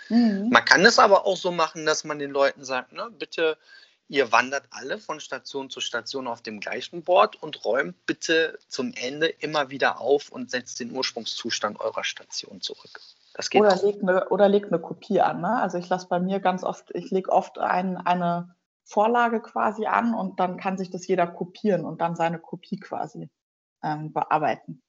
Mhm. 0.09 0.49
Man 0.51 0.63
kann 0.63 0.85
es 0.85 0.99
aber 0.99 1.25
auch 1.25 1.37
so 1.37 1.51
machen, 1.51 1.87
dass 1.87 2.03
man 2.03 2.19
den 2.19 2.29
Leuten 2.29 2.63
sagt, 2.63 2.93
ne, 2.93 3.09
bitte 3.17 3.57
Ihr 4.07 4.31
wandert 4.31 4.67
alle 4.69 4.99
von 4.99 5.19
Station 5.19 5.69
zu 5.69 5.79
Station 5.79 6.27
auf 6.27 6.41
dem 6.41 6.59
gleichen 6.59 7.03
Board 7.03 7.41
und 7.41 7.65
räumt 7.65 8.05
bitte 8.05 8.59
zum 8.67 8.93
Ende 8.93 9.27
immer 9.27 9.71
wieder 9.71 9.99
auf 9.99 10.29
und 10.29 10.51
setzt 10.51 10.79
den 10.79 10.91
Ursprungszustand 10.91 11.79
eurer 11.79 12.03
Station 12.03 12.61
zurück. 12.61 12.99
Das 13.33 13.49
geht 13.49 13.61
oder, 13.61 13.75
legt 13.81 14.03
eine, 14.03 14.29
oder 14.29 14.47
legt 14.47 14.67
eine 14.67 14.79
Kopie 14.79 15.21
an. 15.21 15.41
Ne? 15.41 15.59
Also 15.59 15.79
ich 15.79 15.89
lasse 15.89 16.07
bei 16.07 16.19
mir 16.19 16.39
ganz 16.39 16.63
oft, 16.63 16.91
ich 16.93 17.09
lege 17.09 17.31
oft 17.31 17.57
ein, 17.57 17.97
eine 17.97 18.55
Vorlage 18.83 19.41
quasi 19.41 19.87
an 19.87 20.13
und 20.13 20.39
dann 20.39 20.57
kann 20.57 20.77
sich 20.77 20.91
das 20.91 21.07
jeder 21.07 21.25
kopieren 21.25 21.83
und 21.83 21.99
dann 21.99 22.15
seine 22.15 22.37
Kopie 22.37 22.79
quasi 22.79 23.29
ähm, 23.83 24.13
bearbeiten. 24.13 24.83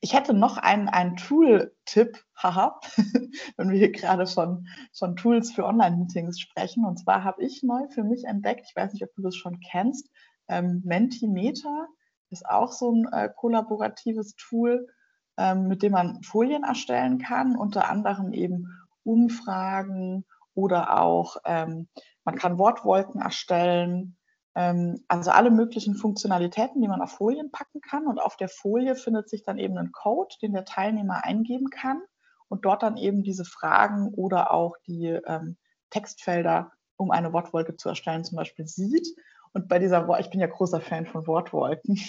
Ich 0.00 0.14
hätte 0.14 0.34
noch 0.34 0.58
einen, 0.58 0.88
einen 0.88 1.16
Tool-Tipp, 1.16 2.18
haha, 2.36 2.80
wenn 3.56 3.70
wir 3.70 3.78
hier 3.78 3.92
gerade 3.92 4.26
von, 4.26 4.66
von 4.92 5.16
Tools 5.16 5.52
für 5.52 5.64
Online-Meetings 5.64 6.40
sprechen. 6.40 6.84
Und 6.84 6.98
zwar 6.98 7.24
habe 7.24 7.42
ich 7.42 7.62
neu 7.62 7.88
für 7.88 8.04
mich 8.04 8.24
entdeckt, 8.24 8.66
ich 8.68 8.76
weiß 8.76 8.92
nicht, 8.92 9.02
ob 9.04 9.14
du 9.14 9.22
das 9.22 9.36
schon 9.36 9.60
kennst, 9.60 10.08
ähm, 10.48 10.82
Mentimeter 10.84 11.88
ist 12.30 12.46
auch 12.48 12.72
so 12.72 12.92
ein 12.92 13.06
äh, 13.12 13.30
kollaboratives 13.34 14.34
Tool, 14.36 14.86
ähm, 15.36 15.68
mit 15.68 15.82
dem 15.82 15.92
man 15.92 16.22
Folien 16.22 16.64
erstellen 16.64 17.18
kann, 17.18 17.56
unter 17.56 17.88
anderem 17.88 18.32
eben 18.32 18.68
Umfragen 19.04 20.24
oder 20.54 21.00
auch 21.00 21.36
ähm, 21.44 21.88
man 22.24 22.36
kann 22.36 22.58
Wortwolken 22.58 23.20
erstellen, 23.20 24.16
also 24.54 25.32
alle 25.32 25.50
möglichen 25.50 25.96
Funktionalitäten, 25.96 26.80
die 26.80 26.88
man 26.88 27.02
auf 27.02 27.12
Folien 27.12 27.50
packen 27.50 27.80
kann. 27.80 28.06
Und 28.06 28.20
auf 28.20 28.36
der 28.36 28.48
Folie 28.48 28.94
findet 28.94 29.28
sich 29.28 29.42
dann 29.42 29.58
eben 29.58 29.76
ein 29.76 29.90
Code, 29.90 30.34
den 30.40 30.52
der 30.52 30.64
Teilnehmer 30.64 31.24
eingeben 31.24 31.70
kann 31.70 32.00
und 32.48 32.64
dort 32.64 32.82
dann 32.84 32.96
eben 32.96 33.24
diese 33.24 33.44
Fragen 33.44 34.14
oder 34.14 34.52
auch 34.52 34.76
die 34.86 35.06
ähm, 35.06 35.56
Textfelder, 35.90 36.70
um 36.96 37.10
eine 37.10 37.32
Wortwolke 37.32 37.76
zu 37.76 37.88
erstellen, 37.88 38.24
zum 38.24 38.36
Beispiel 38.36 38.66
sieht. 38.66 39.08
Und 39.52 39.68
bei 39.68 39.78
dieser, 39.78 40.08
ich 40.20 40.30
bin 40.30 40.40
ja 40.40 40.46
großer 40.46 40.80
Fan 40.80 41.06
von 41.06 41.26
Wortwolken. 41.26 41.98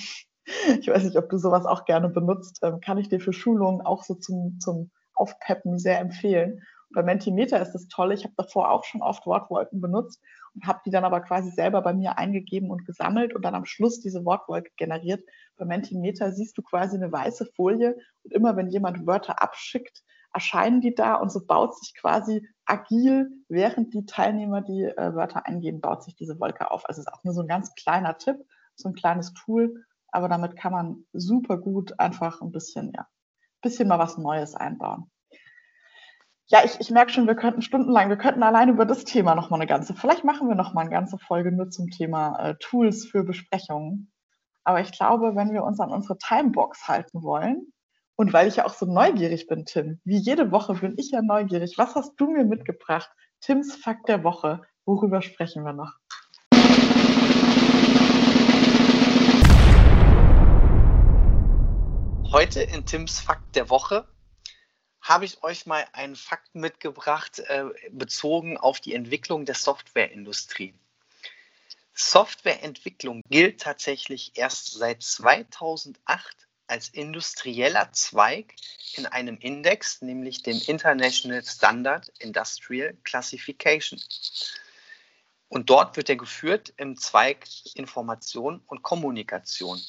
Ich 0.79 0.87
weiß 0.87 1.03
nicht, 1.03 1.17
ob 1.17 1.27
du 1.27 1.39
sowas 1.39 1.65
auch 1.65 1.85
gerne 1.85 2.07
benutzt. 2.07 2.59
Ähm, 2.61 2.79
kann 2.79 2.99
ich 2.99 3.09
dir 3.09 3.19
für 3.19 3.33
Schulungen 3.33 3.81
auch 3.81 4.03
so 4.03 4.13
zum, 4.13 4.59
zum 4.59 4.91
Aufpeppen 5.15 5.79
sehr 5.79 5.99
empfehlen. 5.99 6.61
Bei 6.93 7.03
Mentimeter 7.03 7.61
ist 7.61 7.71
das 7.71 7.87
toll. 7.87 8.13
Ich 8.13 8.23
habe 8.23 8.33
davor 8.37 8.71
auch 8.71 8.83
schon 8.83 9.01
oft 9.01 9.25
Wortwolken 9.25 9.81
benutzt 9.81 10.21
und 10.53 10.65
habe 10.65 10.81
die 10.85 10.91
dann 10.91 11.03
aber 11.03 11.21
quasi 11.21 11.49
selber 11.51 11.81
bei 11.81 11.93
mir 11.93 12.17
eingegeben 12.17 12.69
und 12.69 12.85
gesammelt 12.85 13.35
und 13.35 13.43
dann 13.43 13.55
am 13.55 13.65
Schluss 13.65 13.99
diese 13.99 14.23
Wortwolke 14.25 14.71
generiert. 14.77 15.23
Bei 15.57 15.65
Mentimeter 15.65 16.31
siehst 16.31 16.57
du 16.57 16.61
quasi 16.61 16.95
eine 16.95 17.11
weiße 17.11 17.47
Folie 17.55 17.97
und 18.23 18.33
immer 18.33 18.55
wenn 18.55 18.69
jemand 18.69 19.05
Wörter 19.05 19.41
abschickt, 19.41 20.03
erscheinen 20.33 20.81
die 20.81 20.93
da 20.93 21.15
und 21.15 21.31
so 21.31 21.45
baut 21.45 21.77
sich 21.77 21.95
quasi 21.95 22.47
agil, 22.65 23.31
während 23.47 23.93
die 23.93 24.05
Teilnehmer 24.05 24.61
die 24.61 24.83
äh, 24.83 25.15
Wörter 25.15 25.45
eingeben, 25.45 25.81
baut 25.81 26.03
sich 26.03 26.15
diese 26.15 26.39
Wolke 26.39 26.71
auf. 26.71 26.87
Also 26.87 26.99
es 26.99 27.07
ist 27.07 27.13
auch 27.13 27.23
nur 27.23 27.33
so 27.33 27.41
ein 27.41 27.47
ganz 27.47 27.73
kleiner 27.75 28.17
Tipp, 28.17 28.37
so 28.75 28.89
ein 28.89 28.95
kleines 28.95 29.33
Tool, 29.33 29.85
aber 30.09 30.27
damit 30.27 30.57
kann 30.57 30.73
man 30.73 31.05
super 31.13 31.57
gut 31.57 31.99
einfach 31.99 32.41
ein 32.41 32.51
bisschen, 32.51 32.91
ja, 32.95 33.07
bisschen 33.61 33.87
mal 33.87 33.99
was 33.99 34.17
Neues 34.17 34.55
einbauen. 34.55 35.09
Ja, 36.47 36.63
ich, 36.63 36.79
ich 36.79 36.91
merke 36.91 37.11
schon, 37.11 37.25
wir 37.25 37.33
könnten 37.33 37.63
stundenlang, 37.63 38.09
wir 38.09 38.17
könnten 38.17 38.43
allein 38.43 38.69
über 38.69 38.85
das 38.85 39.03
Thema 39.03 39.33
nochmal 39.33 39.59
eine 39.59 39.67
ganze, 39.67 39.95
vielleicht 39.95 40.23
machen 40.23 40.47
wir 40.47 40.53
nochmal 40.53 40.83
eine 40.83 40.93
ganze 40.93 41.17
Folge 41.17 41.51
nur 41.51 41.71
zum 41.71 41.89
Thema 41.89 42.37
äh, 42.37 42.55
Tools 42.59 43.07
für 43.07 43.23
Besprechungen. 43.23 44.11
Aber 44.63 44.79
ich 44.79 44.91
glaube, 44.91 45.35
wenn 45.35 45.53
wir 45.53 45.63
uns 45.63 45.79
an 45.79 45.89
unsere 45.89 46.19
Timebox 46.19 46.87
halten 46.87 47.23
wollen, 47.23 47.73
und 48.15 48.31
weil 48.31 48.47
ich 48.47 48.57
ja 48.57 48.65
auch 48.65 48.75
so 48.75 48.85
neugierig 48.85 49.47
bin, 49.47 49.65
Tim, 49.65 49.99
wie 50.03 50.17
jede 50.17 50.51
Woche 50.51 50.75
bin 50.75 50.93
ich 50.97 51.09
ja 51.09 51.23
neugierig. 51.23 51.79
Was 51.79 51.95
hast 51.95 52.13
du 52.17 52.29
mir 52.29 52.45
mitgebracht? 52.45 53.09
Tims 53.41 53.75
Fakt 53.75 54.07
der 54.07 54.23
Woche. 54.23 54.61
Worüber 54.85 55.23
sprechen 55.23 55.65
wir 55.65 55.73
noch? 55.73 55.93
Heute 62.31 62.61
in 62.61 62.85
Tims 62.85 63.19
Fakt 63.19 63.55
der 63.55 63.69
Woche 63.71 64.05
habe 65.05 65.25
ich 65.25 65.43
euch 65.43 65.67
mal 65.67 65.85
einen 65.93 66.15
Fakt 66.15 66.55
mitgebracht, 66.55 67.39
äh, 67.39 67.65
bezogen 67.91 68.57
auf 68.57 68.79
die 68.79 68.95
Entwicklung 68.95 69.45
der 69.45 69.53
Softwareindustrie. 69.53 70.73
Softwareentwicklung 71.93 73.21
gilt 73.29 73.61
tatsächlich 73.61 74.31
erst 74.35 74.73
seit 74.73 75.03
2008 75.03 76.35
als 76.67 76.89
industrieller 76.89 77.91
Zweig 77.93 78.55
in 78.95 79.05
einem 79.05 79.37
Index, 79.37 80.01
nämlich 80.01 80.41
dem 80.41 80.59
International 80.65 81.43
Standard 81.43 82.11
Industrial 82.17 82.97
Classification. 83.03 84.01
Und 85.49 85.69
dort 85.69 85.95
wird 85.97 86.09
er 86.09 86.15
geführt 86.15 86.73
im 86.77 86.97
Zweig 86.97 87.45
Information 87.75 88.61
und 88.65 88.81
Kommunikation. 88.81 89.79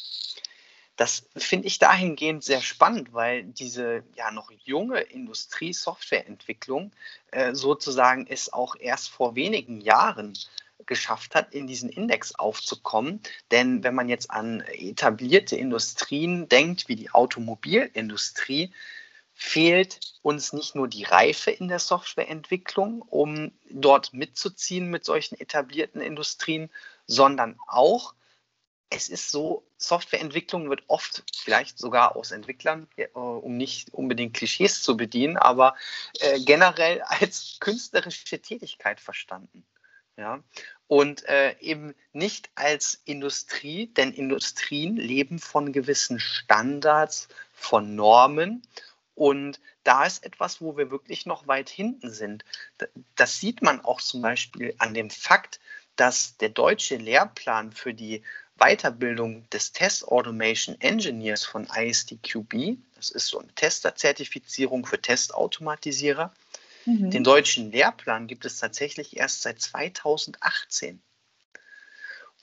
Das 0.97 1.29
finde 1.37 1.67
ich 1.67 1.79
dahingehend 1.79 2.43
sehr 2.43 2.63
spannend, 2.63 3.13
weil 3.13 3.45
diese 3.45 4.03
ja 4.15 4.31
noch 4.31 4.51
junge 4.65 5.01
Industrie-Softwareentwicklung 5.01 6.93
äh, 7.33 7.55
sozusagen 7.55 8.27
es 8.27 8.53
auch 8.53 8.77
erst 8.77 9.11
vor 9.11 9.35
wenigen 9.35 9.81
Jahren 9.81 10.33
geschafft 10.87 11.35
hat, 11.35 11.53
in 11.53 11.67
diesen 11.67 11.91
Index 11.91 12.35
aufzukommen. 12.35 13.21
Denn 13.51 13.85
wenn 13.85 13.95
man 13.95 14.09
jetzt 14.09 14.31
an 14.31 14.61
etablierte 14.61 15.57
Industrien 15.57 16.49
denkt, 16.49 16.89
wie 16.89 16.97
die 16.97 17.11
Automobilindustrie, 17.11 18.73
fehlt 19.35 20.01
uns 20.23 20.55
nicht 20.55 20.75
nur 20.75 20.89
die 20.89 21.05
Reife 21.05 21.51
in 21.51 21.69
der 21.69 21.79
Softwareentwicklung, 21.79 23.03
um 23.03 23.53
dort 23.71 24.15
mitzuziehen 24.15 24.89
mit 24.89 25.05
solchen 25.05 25.39
etablierten 25.39 26.01
Industrien, 26.01 26.71
sondern 27.07 27.59
auch 27.67 28.15
es 28.91 29.09
ist 29.09 29.31
so, 29.31 29.67
Softwareentwicklung 29.79 30.71
wird 30.71 30.85
oft 30.87 31.25
vielleicht 31.37 31.79
sogar 31.79 32.17
aus 32.17 32.31
Entwicklern, 32.31 32.89
äh, 32.97 33.09
um 33.09 33.57
nicht 33.57 33.93
unbedingt 33.93 34.35
Klischees 34.35 34.83
zu 34.83 34.97
bedienen, 34.97 35.37
aber 35.37 35.75
äh, 36.21 36.41
generell 36.41 37.03
als 37.07 37.57
künstlerische 37.61 38.41
Tätigkeit 38.41 39.01
verstanden. 39.01 39.65
Ja? 40.17 40.43
Und 40.87 41.25
äh, 41.29 41.57
eben 41.61 41.95
nicht 42.13 42.51
als 42.55 43.01
Industrie, 43.05 43.89
denn 43.89 44.13
Industrien 44.13 44.97
leben 44.97 45.39
von 45.39 45.73
gewissen 45.73 46.21
Standards, 46.21 47.29
von 47.53 47.97
Normen. 47.97 48.63
Und 49.15 49.61
da 49.83 50.05
ist 50.05 50.25
etwas, 50.25 50.61
wo 50.61 50.77
wir 50.77 50.91
wirklich 50.91 51.27
noch 51.27 51.49
weit 51.49 51.69
hinten 51.69 52.11
sind. 52.11 52.45
Das 53.17 53.41
sieht 53.41 53.63
man 53.63 53.85
auch 53.85 54.01
zum 54.01 54.23
Beispiel 54.23 54.75
an 54.79 54.95
dem 54.95 55.11
Fakt, 55.11 55.59
dass 55.97 56.37
der 56.37 56.51
deutsche 56.51 56.97
Lehrplan 56.97 57.73
für 57.73 57.95
die 57.95 58.23
Weiterbildung 58.59 59.49
des 59.51 59.73
Test 59.73 60.09
Automation 60.09 60.81
Engineers 60.81 61.45
von 61.45 61.67
ISTQB, 61.67 62.79
das 62.95 63.11
ist 63.11 63.29
so 63.29 63.39
eine 63.39 63.53
Testerzertifizierung 63.55 64.87
für 64.87 65.01
Testautomatisierer, 65.01 66.33
mhm. 66.87 67.11
den 67.11 67.25
deutschen 67.25 67.71
Lehrplan 67.71 68.27
gibt 68.27 68.45
es 68.47 68.59
tatsächlich 68.59 69.17
erst 69.17 69.43
seit 69.43 69.61
2018. 69.61 71.03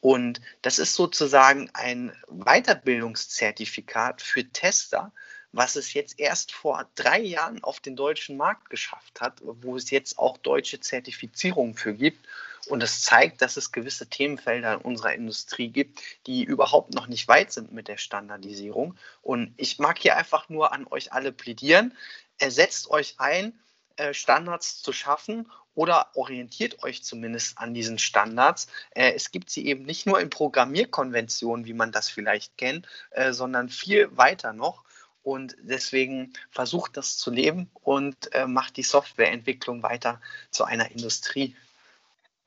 Und 0.02 0.42
das 0.62 0.80
ist 0.80 0.96
sozusagen 0.96 1.70
ein 1.74 2.12
Weiterbildungszertifikat 2.28 4.22
für 4.22 4.44
Tester, 4.44 5.14
was 5.54 5.76
es 5.76 5.94
jetzt 5.94 6.20
erst 6.20 6.52
vor 6.52 6.88
drei 6.96 7.20
Jahren 7.22 7.64
auf 7.64 7.80
den 7.80 7.96
deutschen 7.96 8.36
Markt 8.38 8.70
geschafft 8.70 9.22
hat, 9.22 9.40
wo 9.44 9.78
es 9.78 9.92
jetzt 9.92 10.18
auch 10.18 10.38
deutsche 10.38 10.80
Zertifizierungen 10.80 11.76
für 11.76 11.94
gibt. 11.94 12.28
Und 12.68 12.82
es 12.82 13.02
zeigt, 13.02 13.42
dass 13.42 13.56
es 13.56 13.72
gewisse 13.72 14.08
Themenfelder 14.08 14.74
in 14.74 14.82
unserer 14.82 15.14
Industrie 15.14 15.68
gibt, 15.68 16.02
die 16.28 16.44
überhaupt 16.44 16.94
noch 16.94 17.08
nicht 17.08 17.28
weit 17.28 17.52
sind 17.52 17.72
mit 17.72 17.88
der 17.88 17.98
Standardisierung. 17.98 18.98
Und 19.22 19.54
ich 19.58 19.80
mag 19.80 20.00
hier 20.00 20.18
einfach 20.18 20.50
nur 20.50 20.74
an 20.74 20.88
euch 20.90 21.14
alle 21.14 21.32
plädieren. 21.32 21.96
Ersetzt 22.40 22.90
euch 22.90 23.16
ein, 23.20 23.60
äh, 23.98 24.14
Standards 24.14 24.82
zu 24.82 24.92
schaffen 24.92 25.52
oder 25.76 26.08
orientiert 26.16 26.84
euch 26.84 27.04
zumindest 27.04 27.58
an 27.58 27.74
diesen 27.74 28.00
Standards. 28.00 28.68
Äh, 28.92 29.14
es 29.14 29.30
gibt 29.32 29.50
sie 29.50 29.68
eben 29.68 29.84
nicht 29.84 30.06
nur 30.06 30.20
in 30.20 30.30
Programmierkonventionen, 30.30 31.66
wie 31.66 31.74
man 31.74 31.92
das 31.92 32.10
vielleicht 32.10 32.58
kennt, 32.58 32.88
äh, 33.12 33.34
sondern 33.34 33.70
viel 33.70 34.16
weiter 34.16 34.54
noch. 34.54 34.83
Und 35.24 35.56
deswegen 35.62 36.34
versucht 36.52 36.98
das 36.98 37.18
zu 37.18 37.32
leben 37.32 37.70
und 37.74 38.30
macht 38.46 38.78
die 38.78 38.84
Softwareentwicklung 38.84 39.82
weiter 39.82 40.22
zu 40.52 40.66
einer 40.66 40.92
Industrie. 40.92 41.56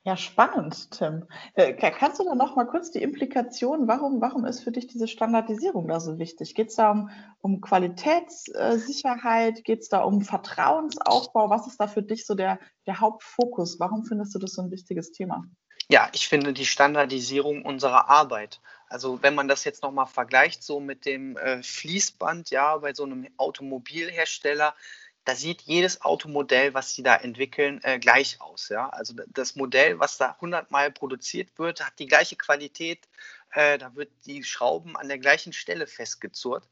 Ja, 0.07 0.15
spannend, 0.15 0.91
Tim. 0.91 1.25
Äh, 1.55 1.73
kannst 1.73 2.21
du 2.21 2.23
da 2.23 2.33
noch 2.33 2.55
mal 2.55 2.63
kurz 2.63 2.91
die 2.91 3.01
Implikation, 3.01 3.89
warum, 3.89 4.21
warum 4.21 4.45
ist 4.45 4.63
für 4.63 4.71
dich 4.71 4.87
diese 4.87 5.09
Standardisierung 5.09 5.89
da 5.89 5.99
so 5.99 6.17
wichtig? 6.17 6.55
Geht 6.55 6.69
es 6.69 6.75
da 6.75 6.91
um, 6.91 7.09
um 7.41 7.59
Qualitätssicherheit? 7.59 9.65
Geht 9.65 9.81
es 9.81 9.89
da 9.89 10.03
um 10.03 10.21
Vertrauensaufbau? 10.21 11.49
Was 11.49 11.67
ist 11.67 11.81
da 11.81 11.89
für 11.89 12.03
dich 12.03 12.25
so 12.25 12.35
der, 12.35 12.57
der 12.85 13.01
Hauptfokus? 13.01 13.81
Warum 13.81 14.05
findest 14.05 14.33
du 14.33 14.39
das 14.39 14.53
so 14.53 14.61
ein 14.61 14.71
wichtiges 14.71 15.11
Thema? 15.11 15.43
Ja, 15.89 16.07
ich 16.13 16.29
finde 16.29 16.53
die 16.53 16.65
Standardisierung 16.65 17.65
unserer 17.65 18.09
Arbeit. 18.09 18.61
Also 18.87 19.21
wenn 19.21 19.35
man 19.35 19.47
das 19.47 19.63
jetzt 19.63 19.83
nochmal 19.83 20.07
vergleicht, 20.07 20.63
so 20.63 20.79
mit 20.79 21.05
dem 21.05 21.37
äh, 21.37 21.61
Fließband, 21.61 22.49
ja, 22.49 22.77
bei 22.77 22.93
so 22.93 23.03
einem 23.03 23.27
Automobilhersteller, 23.37 24.75
da 25.25 25.35
sieht 25.35 25.63
jedes 25.63 26.01
Automodell, 26.01 26.73
was 26.73 26.95
sie 26.95 27.03
da 27.03 27.17
entwickeln, 27.17 27.81
äh, 27.83 27.99
gleich 27.99 28.39
aus. 28.39 28.69
Ja? 28.69 28.87
Also 28.89 29.13
das 29.27 29.57
Modell, 29.57 29.99
was 29.99 30.17
da 30.17 30.31
100 30.31 30.71
Mal 30.71 30.89
produziert 30.89 31.49
wird, 31.59 31.85
hat 31.85 31.99
die 31.99 32.05
gleiche 32.05 32.37
Qualität. 32.37 33.09
Äh, 33.51 33.77
da 33.77 33.93
wird 33.95 34.09
die 34.25 34.43
Schrauben 34.45 34.95
an 34.95 35.09
der 35.09 35.19
gleichen 35.19 35.51
Stelle 35.51 35.85
festgezurrt. 35.85 36.69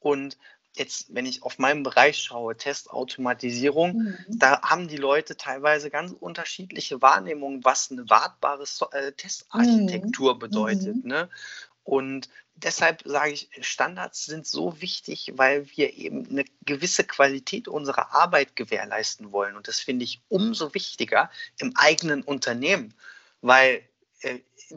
Und 0.00 0.36
jetzt, 0.74 1.14
wenn 1.14 1.26
ich 1.26 1.42
auf 1.42 1.58
meinen 1.58 1.82
Bereich 1.82 2.18
schaue, 2.18 2.56
Testautomatisierung, 2.56 3.92
mhm. 3.92 4.18
da 4.28 4.62
haben 4.62 4.88
die 4.88 4.96
Leute 4.96 5.36
teilweise 5.36 5.90
ganz 5.90 6.12
unterschiedliche 6.12 7.00
Wahrnehmungen, 7.00 7.64
was 7.64 7.90
eine 7.90 8.08
wartbare 8.10 8.66
so 8.66 8.90
äh, 8.90 9.12
Testarchitektur 9.12 10.34
mhm. 10.34 10.38
bedeutet. 10.38 11.04
Mhm. 11.04 11.08
Ne? 11.08 11.28
Und 11.84 12.28
deshalb 12.56 13.02
sage 13.04 13.32
ich, 13.32 13.48
Standards 13.60 14.24
sind 14.24 14.46
so 14.46 14.80
wichtig, 14.80 15.32
weil 15.36 15.68
wir 15.76 15.94
eben 15.94 16.28
eine 16.28 16.44
gewisse 16.64 17.04
Qualität 17.04 17.68
unserer 17.68 18.14
Arbeit 18.14 18.56
gewährleisten 18.56 19.32
wollen. 19.32 19.56
Und 19.56 19.68
das 19.68 19.80
finde 19.80 20.04
ich 20.04 20.22
umso 20.28 20.74
wichtiger 20.74 21.30
im 21.58 21.72
eigenen 21.76 22.22
Unternehmen, 22.22 22.94
weil 23.42 23.82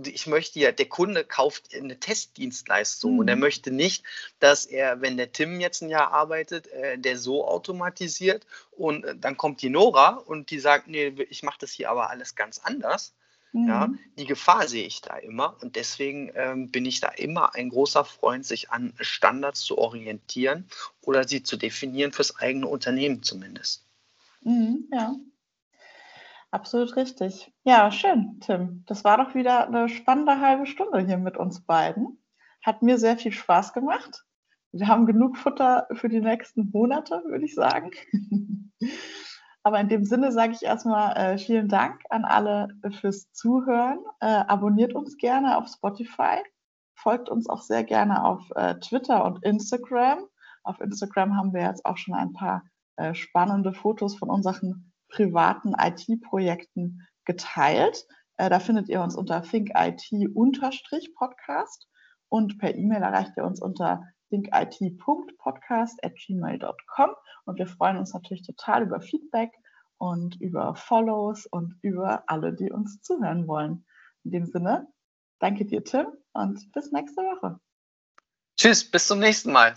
ich 0.03 0.27
möchte 0.27 0.60
ja, 0.60 0.71
der 0.71 0.88
Kunde 0.88 1.23
kauft 1.23 1.73
eine 1.73 1.99
Testdienstleistung 1.99 3.13
mhm. 3.13 3.19
und 3.19 3.27
er 3.27 3.36
möchte 3.36 3.71
nicht, 3.71 4.03
dass 4.39 4.65
er, 4.65 5.01
wenn 5.01 5.17
der 5.17 5.31
Tim 5.31 5.60
jetzt 5.60 5.81
ein 5.81 5.89
Jahr 5.89 6.12
arbeitet, 6.12 6.67
äh, 6.67 6.97
der 6.97 7.17
so 7.17 7.47
automatisiert 7.47 8.45
und 8.71 9.05
äh, 9.05 9.15
dann 9.15 9.38
kommt 9.38 9.62
die 9.62 9.69
Nora 9.69 10.15
und 10.15 10.51
die 10.51 10.60
sagt, 10.60 10.88
nee, 10.88 11.07
ich 11.29 11.43
mache 11.43 11.60
das 11.60 11.71
hier 11.71 11.89
aber 11.89 12.10
alles 12.10 12.36
ganz 12.36 12.60
anders 12.60 13.13
Mhm. 13.57 13.67
Ja, 13.67 13.89
die 14.17 14.25
Gefahr 14.25 14.67
sehe 14.67 14.86
ich 14.86 15.01
da 15.01 15.17
immer 15.17 15.57
und 15.62 15.75
deswegen 15.75 16.31
ähm, 16.36 16.69
bin 16.69 16.86
ich 16.86 16.99
da 16.99 17.10
immer 17.10 17.55
ein 17.55 17.69
großer 17.69 18.05
Freund, 18.05 18.45
sich 18.45 18.71
an 18.71 18.93
Standards 18.99 19.62
zu 19.62 19.77
orientieren 19.77 20.65
oder 21.01 21.27
sie 21.27 21.43
zu 21.43 21.57
definieren 21.57 22.12
fürs 22.12 22.36
eigene 22.36 22.67
Unternehmen 22.67 23.23
zumindest. 23.23 23.83
Mhm, 24.41 24.88
ja, 24.91 25.15
absolut 26.51 26.95
richtig. 26.95 27.53
Ja, 27.63 27.91
schön, 27.91 28.39
Tim. 28.41 28.83
Das 28.88 29.03
war 29.03 29.17
doch 29.17 29.36
wieder 29.36 29.67
eine 29.67 29.89
spannende 29.89 30.39
halbe 30.39 30.65
Stunde 30.65 30.99
hier 30.99 31.17
mit 31.17 31.38
uns 31.38 31.65
beiden. 31.65 32.23
Hat 32.63 32.81
mir 32.81 32.97
sehr 32.97 33.17
viel 33.17 33.31
Spaß 33.31 33.73
gemacht. 33.73 34.23
Wir 34.71 34.88
haben 34.88 35.05
genug 35.05 35.38
Futter 35.38 35.88
für 35.93 36.10
die 36.10 36.19
nächsten 36.19 36.69
Monate, 36.71 37.23
würde 37.25 37.45
ich 37.45 37.55
sagen. 37.55 37.91
Aber 39.63 39.79
in 39.79 39.89
dem 39.89 40.05
Sinne 40.05 40.31
sage 40.31 40.53
ich 40.53 40.63
erstmal 40.63 41.15
äh, 41.17 41.38
vielen 41.38 41.67
Dank 41.67 42.01
an 42.10 42.23
alle 42.23 42.69
fürs 43.01 43.31
Zuhören. 43.33 43.99
Äh, 44.21 44.27
abonniert 44.27 44.93
uns 44.93 45.17
gerne 45.17 45.57
auf 45.57 45.67
Spotify. 45.67 46.41
Folgt 46.95 47.29
uns 47.29 47.49
auch 47.49 47.62
sehr 47.62 47.83
gerne 47.83 48.23
auf 48.23 48.49
äh, 48.55 48.75
Twitter 48.79 49.25
und 49.25 49.43
Instagram. 49.43 50.19
Auf 50.63 50.79
Instagram 50.79 51.36
haben 51.36 51.53
wir 51.53 51.63
jetzt 51.63 51.86
auch 51.86 51.97
schon 51.97 52.13
ein 52.13 52.33
paar 52.33 52.63
äh, 52.95 53.13
spannende 53.13 53.73
Fotos 53.73 54.15
von 54.15 54.29
unseren 54.29 54.91
privaten 55.10 55.74
IT-Projekten 55.78 57.06
geteilt. 57.26 58.06
Äh, 58.38 58.50
da 58.50 58.60
findet 58.60 58.88
ihr 58.89 59.02
uns 59.02 59.15
unter 59.15 59.41
thinkit-podcast 59.41 61.88
und 62.30 62.60
per 62.60 62.76
E-Mail 62.76 63.02
erreicht 63.02 63.32
ihr 63.38 63.46
uns 63.46 63.62
unter 63.62 64.04
thinkit.podcast.gmail.com 64.30 67.10
und 67.46 67.58
wir 67.58 67.67
freuen 67.67 67.96
uns 67.98 68.13
natürlich 68.13 68.46
total 68.46 68.84
über 68.84 69.00
Feedback 69.00 69.54
und 69.98 70.36
über 70.41 70.76
Follows 70.76 71.46
und 71.48 71.76
über 71.82 72.24
alle, 72.28 72.54
die 72.54 72.70
uns 72.72 73.02
zuhören 73.02 73.48
wollen. 73.48 73.86
In 74.24 74.32
dem 74.32 74.46
Sinne, 74.46 74.88
danke 75.39 75.65
dir, 75.65 75.84
Tim, 75.84 76.08
und 76.34 76.72
bis 76.74 76.91
nächste 76.91 77.22
Woche. 77.22 77.60
Tschüss, 78.58 78.89
bis 78.89 79.08
zum 79.08 79.20
nächsten 79.20 79.52
Mal. 79.52 79.76